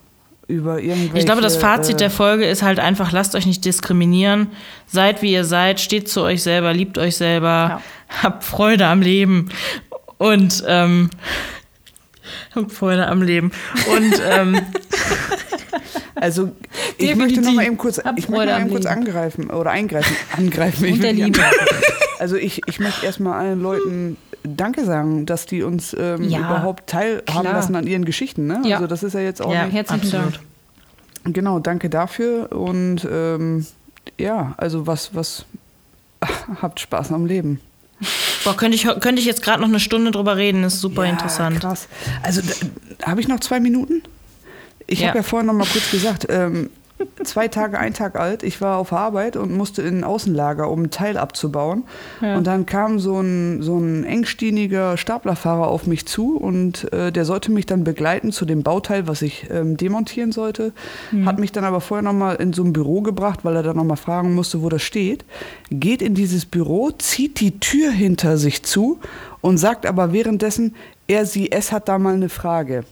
[0.47, 1.17] über irgendwelche...
[1.19, 4.47] Ich glaube, das Fazit äh, der Folge ist halt einfach, lasst euch nicht diskriminieren.
[4.87, 7.81] Seid wie ihr seid, steht zu euch selber, liebt euch selber, Ja.
[8.23, 9.49] habt Freude am Leben.
[10.17, 11.09] Und ähm,
[12.55, 13.51] habt Freude am Leben.
[13.95, 14.59] Und ähm,
[16.15, 16.51] Also
[16.97, 17.17] ich Definitiv.
[17.17, 20.15] möchte noch mal eben kurz, Hab ich Freude möchte am eben kurz angreifen oder eingreifen,
[20.37, 20.85] angreifen.
[20.85, 21.41] Ich Und der nicht Liebe.
[22.19, 26.87] Also ich, ich möchte erstmal allen Leuten Danke sagen, dass die uns ähm, Ja, überhaupt
[26.89, 27.43] teilhaben klar.
[27.43, 28.47] lassen an ihren Geschichten.
[28.47, 28.61] Ne?
[28.65, 28.77] Ja.
[28.77, 29.73] Also das ist ja jetzt auch ja, nicht.
[29.75, 30.39] herzlichen absolut.
[31.23, 31.33] Dank.
[31.35, 33.65] Genau, danke dafür und ähm,
[34.17, 35.45] ja, also was, was
[36.61, 37.59] habt Spaß am Leben.
[38.43, 41.11] Boah, könnte ich, könnte ich jetzt gerade noch eine Stunde drüber reden, ist super Ja,
[41.11, 41.59] interessant.
[41.59, 41.87] Krass.
[42.23, 42.41] Also
[43.03, 44.01] habe ich noch zwei Minuten?
[44.87, 45.09] Ich Ja.
[45.09, 46.71] habe ja vorhin noch mal kurz gesagt, ähm,
[47.23, 48.43] zwei Tage, ein Tag alt.
[48.43, 51.83] Ich war auf Arbeit und musste in ein Außenlager, um ein Teil abzubauen.
[52.21, 52.37] Ja.
[52.37, 57.25] Und dann kam so ein, so ein engstieniger Staplerfahrer auf mich zu und äh, der
[57.25, 60.73] sollte mich dann begleiten zu dem Bauteil, was ich ähm, demontieren sollte.
[61.25, 63.75] Hat mich dann aber vorher noch mal in so ein Büro gebracht, weil er dann
[63.75, 65.25] noch mal fragen musste, wo das steht.
[65.69, 68.99] Geht in dieses Büro, zieht die Tür hinter sich zu
[69.41, 70.75] und sagt aber währenddessen,
[71.07, 72.83] er, sie, es hat da mal eine Frage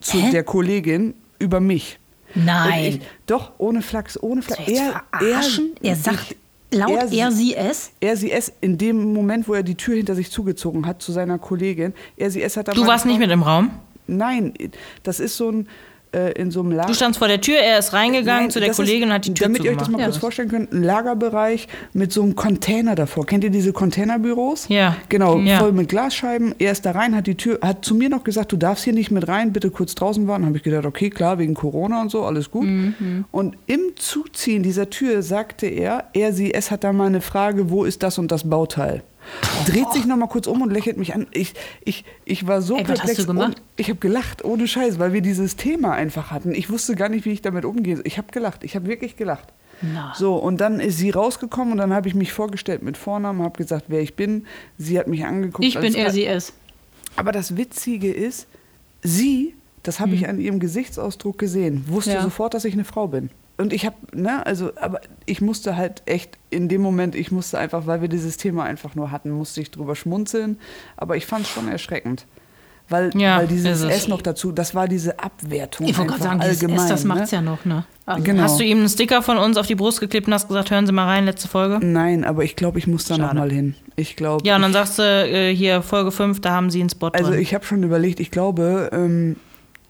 [0.00, 0.30] zu Hä?
[0.30, 1.98] der Kollegin über mich.
[2.34, 2.84] Nein.
[2.84, 4.62] Ich, doch, ohne Flachs, ohne Flachs.
[4.66, 5.72] Jetzt verarschen?
[5.82, 6.36] Er sagt
[6.70, 7.90] laut er- er, sie, es.
[8.00, 11.12] Er, sie, es, in dem Moment, wo er die Tür hinter sich zugezogen hat zu
[11.12, 13.70] seiner Kollegin, er, sie, es hat Du warst nicht mit im Raum?
[14.06, 14.54] Nein,
[15.02, 15.68] das ist so ein,
[16.14, 16.88] äh, in so einem Lager.
[16.88, 19.34] Du standst vor der Tür, er ist reingegangen Nein, zu der Kollegin und hat die
[19.34, 20.00] Tür Damit ihr euch das zugemacht.
[20.00, 20.20] mal kurz Ja.
[20.20, 23.26] vorstellen könnt, ein Lagerbereich mit so einem Container davor.
[23.26, 24.66] Kennt ihr diese Containerbüros?
[24.68, 24.96] Ja.
[25.08, 25.58] Genau, Ja.
[25.58, 26.54] voll mit Glasscheiben.
[26.58, 28.92] Er ist da rein, hat die Tür, hat zu mir noch gesagt, du darfst hier
[28.92, 30.46] nicht mit rein, bitte kurz draußen warten.
[30.46, 32.64] Habe ich gedacht, okay, klar, wegen Corona und so, alles gut.
[32.64, 33.24] Mhm.
[33.30, 37.70] Und im Zuziehen dieser Tür sagte er, er, sie, es hat da mal eine Frage,
[37.70, 39.02] wo ist das und das Bauteil?
[39.66, 41.26] Dreht sich noch mal kurz um und lächelt mich an.
[41.32, 41.54] Ich,
[41.84, 43.20] ich, ich war so Ey, was hast perplex.
[43.20, 43.46] du gemacht?
[43.48, 46.54] Und ich habe gelacht, ohne Scheiß, weil wir dieses Thema einfach hatten.
[46.54, 48.00] Ich wusste gar nicht, wie ich damit umgehe.
[48.04, 48.64] Ich habe gelacht.
[48.64, 49.48] Ich habe wirklich gelacht.
[49.82, 50.12] Na.
[50.16, 53.56] So, und dann ist sie rausgekommen und dann habe ich mich vorgestellt mit Vornamen, habe
[53.58, 54.46] gesagt, wer ich bin.
[54.78, 55.64] Sie hat mich angeguckt.
[55.66, 56.52] Ich bin er, sie, es.
[57.16, 58.46] Aber das Witzige ist,
[59.02, 62.16] sie, das habe ich an ihrem Gesichtsausdruck gesehen, wusste Hm.
[62.18, 62.22] Ja.
[62.22, 63.30] sofort, dass ich eine Frau bin.
[63.58, 67.58] Und ich habe, ne, also, aber ich musste halt echt in dem Moment, ich musste
[67.58, 70.58] einfach, weil wir dieses Thema einfach nur hatten, musste ich drüber schmunzeln.
[70.96, 72.26] Aber ich fand es schon erschreckend.
[72.88, 73.82] Weil, Ja, weil dieses.
[73.82, 75.86] S noch dazu, das war diese Abwertung.
[75.86, 76.78] Ich wollte gerade sagen, allgemein.
[76.78, 77.38] S, das macht's ne?
[77.38, 77.84] ja noch, ne?
[78.04, 78.42] Also, Genau.
[78.42, 80.86] Hast du ihm einen Sticker von uns auf die Brust geklebt und hast gesagt, hören
[80.86, 81.78] Sie mal rein, letzte Folge?
[81.84, 83.38] Nein, aber ich glaube, ich muss da noch Schade.
[83.38, 83.74] mal hin.
[83.96, 84.46] Ich glaube.
[84.46, 87.30] Ja, und dann sagst du äh, hier Folge 5, da haben sie einen Spot Also
[87.30, 87.40] drin.
[87.40, 89.36] ich habe schon überlegt, ich glaube, ähm,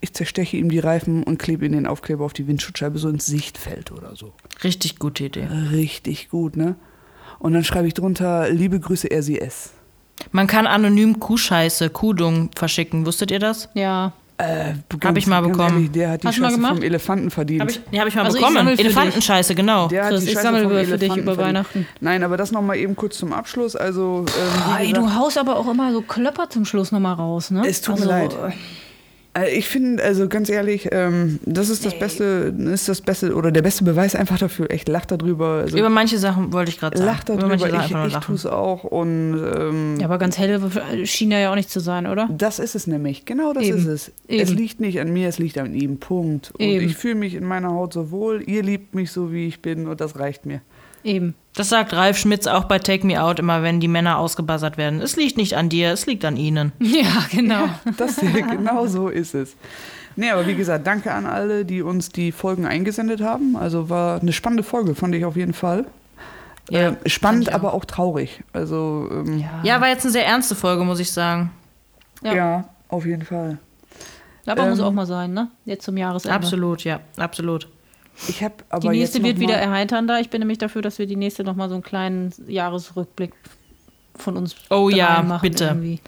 [0.03, 3.25] ich zersteche ihm die Reifen und klebe ihm den Aufkleber auf die Windschutzscheibe so ins
[3.25, 4.33] Sichtfeld oder so.
[4.63, 5.47] Richtig gute Idee.
[5.71, 6.75] Richtig gut, ne?
[7.39, 9.71] Und dann schreibe ich drunter, liebe Grüße RCS.
[10.33, 13.07] Man kann anonym Kuhscheiße, Kuhdung verschicken.
[13.07, 13.69] Wusstet ihr das?
[13.75, 14.13] ja.
[14.39, 15.75] Äh, du, Hab ich mal bekommen.
[15.77, 16.75] Ehrlich, der hat die Hast Scheiße gemacht?
[16.75, 17.61] vom Elefanten verdient.
[17.63, 18.67] Hab ich, ja, habe ich mal Also ich bekommen.
[18.67, 18.81] dich.
[18.81, 19.87] Elefantenscheiße, genau.
[19.89, 21.39] der hat Chris, die ich Scheiße sammle vom für dich über verdient.
[21.39, 21.87] Weihnachten.
[22.01, 23.77] Nein, aber das noch mal eben kurz zum Abschluss.
[23.77, 27.53] Also, ähm, wie ey, du haust aber auch immer so Klöpper zum Schluss nochmal raus,
[27.53, 27.63] ne?
[27.69, 28.55] Es tut mir also, leid.
[29.35, 33.51] Äh, Ich finde, also ganz ehrlich, ähm, das ist das Beste, ist das Beste oder
[33.51, 34.71] der beste Beweis einfach dafür.
[34.71, 35.63] Echt lacht darüber.
[35.63, 37.07] Also, Über manche Sachen wollte ich gerade sagen.
[37.11, 38.07] lacht manche darüber.
[38.07, 40.61] Ich, ich tue es auch und ähm, Ja, aber ganz helle
[41.07, 42.29] schien er ja auch nicht zu sein, oder?
[42.37, 43.25] das ist es nämlich.
[43.25, 43.79] Genau das Eben.
[43.79, 44.13] ist es.
[44.29, 44.57] Es Eben.
[44.59, 45.99] liegt nicht an mir, es liegt an ihm.
[45.99, 46.51] Punkt.
[46.53, 46.85] Und Eben.
[46.87, 48.43] ich fühle mich in meiner Haut so wohl.
[48.47, 50.61] Ihr liebt mich so, wie ich bin und das reicht mir.
[51.05, 51.35] Eben.
[51.55, 55.01] Das sagt Ralf Schmitz auch bei Take Me Out immer, wenn die Männer ausgebuzzert werden.
[55.01, 56.73] Es liegt nicht an dir, es liegt an ihnen.
[56.81, 57.65] Ja, genau.
[57.99, 59.57] Das genau so ist es.
[60.17, 63.57] Nee, aber wie gesagt, danke an alle, die uns die Folgen eingesendet haben.
[63.57, 65.87] Also war eine spannende Folge, fand ich auf jeden Fall.
[66.71, 67.55] Ja, äh, spannend, auch.
[67.55, 68.43] aber auch traurig.
[68.53, 71.51] Also ähm, Ja, war jetzt eine sehr ernste Folge, muss ich sagen.
[72.23, 72.35] ja.
[72.35, 72.69] Ja.
[72.89, 73.59] auf jeden Fall.
[74.47, 75.49] Aber muss Ähm, auch mal sein, ne?
[75.65, 76.35] Jetzt zum Jahresende.
[76.35, 77.69] Absolut, ja, absolut.
[78.29, 80.21] Ich habe aber Die nächste jetzt wird wieder erheiternder.
[80.21, 83.33] Ich bin nämlich dafür, dass wir die nächste nochmal so einen kleinen Jahresrückblick
[84.17, 85.65] von uns Oh ja, machen bitte.
[85.65, 86.01] Irgendwie.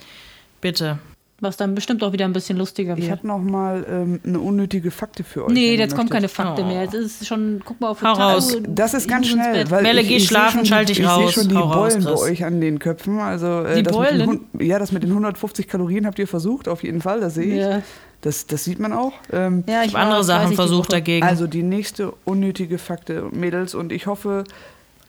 [0.61, 0.99] Bitte.
[1.41, 3.11] Was dann bestimmt auch wieder ein bisschen lustiger Ich wird.
[3.19, 5.53] habe noch mal ähm, eine unnötige Fakte für euch.
[5.53, 6.29] Nee, jetzt kommt keine.
[6.29, 6.67] Fakte Oh.
[6.67, 6.83] mehr.
[6.85, 8.57] Jetzt ist schon, guck mal auf Hau raus.
[8.69, 11.35] Das ist ganz schnell, weil Melle, ich, geh ich schlafen, schon, schalt dich ich raus.
[11.35, 12.23] sehe schon die Hau raus, Beulen bei Chris.
[12.23, 13.19] euch an den Köpfen.
[13.19, 14.27] Also äh, Die das Mit den, Beulen?
[14.55, 17.21] Hun- ja, das mit den 150 Kalorien habt ihr versucht, auf jeden Fall.
[17.21, 17.61] Das sehe ich.
[17.61, 17.83] Ja,
[18.25, 19.13] Das, das sieht man auch.
[19.33, 21.27] Ähm, ja ich habe andere Sachen versucht dagegen.
[21.27, 24.45] also die nächste unnötige Fakte, Mädels, und ich hoffe,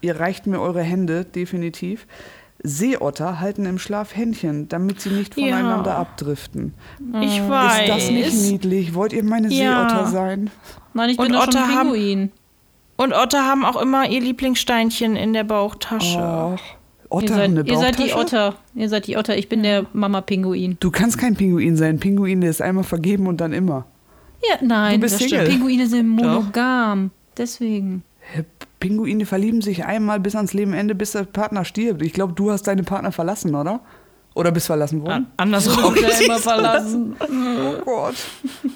[0.01, 2.07] ihr reicht mir eure Hände, definitiv.
[2.61, 5.55] Seeotter halten im Schlaf Händchen, damit sie nicht Ja.
[5.57, 6.73] voneinander abdriften.
[7.21, 7.81] ich weiß.
[7.81, 8.93] Ist das nicht niedlich?
[8.95, 9.87] Wollt ihr meine Ja.
[9.89, 10.49] Seeotter sein?
[10.93, 12.31] Nein, ich Und bin doch schon Otter ein haben- Pinguin.
[12.97, 16.17] Und Otter haben auch immer ihr Lieblingssteinchen in der Bauchtasche.
[16.19, 16.59] Och,
[17.05, 18.13] Ihr Otter seid, haben eine ihr seid die?
[18.13, 18.55] Otter.
[18.75, 19.37] Ihr seid die Otter.
[19.37, 20.77] Ich bin der Mama-Pinguin.
[20.79, 21.99] Du kannst kein Pinguin sein.
[21.99, 23.85] Pinguin der ist einmal vergeben und dann immer.
[24.49, 25.45] Ja, nein, Du bist das Single.
[25.45, 25.59] stimmt.
[25.59, 27.11] Pinguine sind monogam.
[27.37, 28.03] Deswegen.
[28.19, 28.43] Hä,
[28.79, 32.01] Pinguine verlieben sich einmal bis ans Lebenende, bis der Partner stirbt.
[32.01, 33.79] Ich glaube, du hast deine Partner verlassen, oder?
[34.33, 35.27] Oder bist verlassen worden?
[35.37, 35.95] Andersrum.
[35.95, 37.15] Ja, immer verlassen.
[37.19, 38.15] Oh Gott.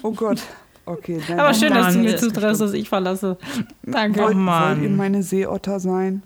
[0.02, 0.40] Oh Gott.
[0.86, 3.36] Okay, dann Aber schön, dass dass du du mir mir zutraust, dass ich verlasse.
[3.82, 4.20] Danke.
[4.22, 4.78] Wollt, Oh Mann.
[4.80, 6.22] wollt ihr meine Seeotter sein?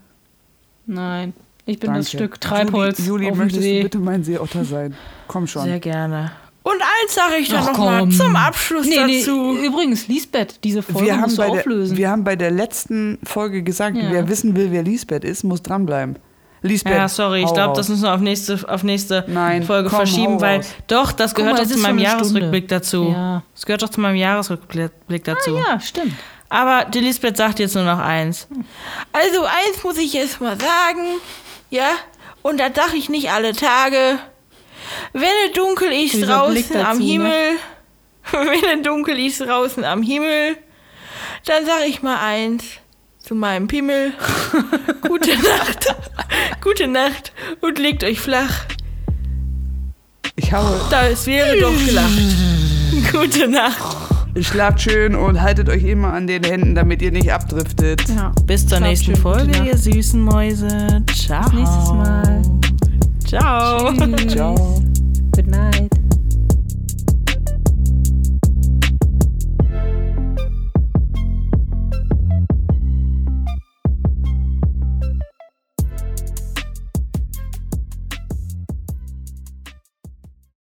[0.87, 1.33] Nein,
[1.67, 2.01] ich bin Danke.
[2.01, 3.79] das Stück Treibholz Juli, Juli möchtest See.
[3.79, 4.95] du bitte mein Seeotter sein?
[5.29, 5.65] Komm schon.
[5.65, 6.33] Sehr gerne.
[6.63, 8.11] Und eins sage ich dann Ach, noch mal komm.
[8.11, 9.55] zum Abschluss Nee, nee, dazu.
[9.59, 11.91] übrigens, Lisbeth, diese Folge wir, haben musst du bei auflösen.
[11.91, 14.11] der, wir haben bei der letzten Folge gesagt, Ja.
[14.11, 16.17] wer wissen will, wer Lisbeth ist, muss dranbleiben.
[16.63, 16.95] Lisbeth.
[16.95, 20.41] Ja, sorry, ich glaube, das müssen wir auf nächste, auf nächste Nein, Folge komm, verschieben,
[20.41, 20.67] weil raus.
[20.87, 22.67] doch, das gehört doch zu meinem Jahresrückblick Stunde.
[22.69, 23.09] dazu.
[23.15, 23.43] Ja.
[23.53, 25.57] Das gehört doch zu meinem Jahresrückblick dazu.
[25.59, 26.15] ja, stimmt.
[26.49, 28.49] Aber die Lisbeth sagt jetzt nur noch eins.
[29.13, 31.01] Also eins muss ich jetzt mal sagen,
[31.75, 31.91] ja,
[32.43, 34.21] und das sage ich nicht alle Tage.
[35.13, 37.05] Wenn es dunkel ist Dieser draußen am dazu, ne?
[37.05, 37.51] Himmel,
[38.31, 40.57] wenn es dunkel ist draußen am Himmel,
[41.47, 42.65] dann sage ich mal eins
[43.19, 44.13] zu meinem Pimmel.
[45.03, 45.97] Gute Nacht,
[46.63, 48.67] gute Nacht und legt euch flach.
[50.37, 50.81] Ich habe.
[50.91, 52.13] Da es wäre doch gelacht.
[53.13, 54.14] Gute Nacht.
[54.41, 58.03] Schlaft schön und haltet euch immer an den Händen, damit ihr nicht abdriftet.
[58.09, 58.33] Ja.
[58.47, 61.03] Bis zur Schlaft nächsten Folge, ihr süßen Mäuse.
[61.15, 61.43] Ciao.
[61.45, 62.43] Bis nächstes Mal.
[63.27, 63.93] Ciao.
[63.93, 64.33] Tschüss.
[64.33, 64.83] Ciao.
[65.35, 66.04] Good night.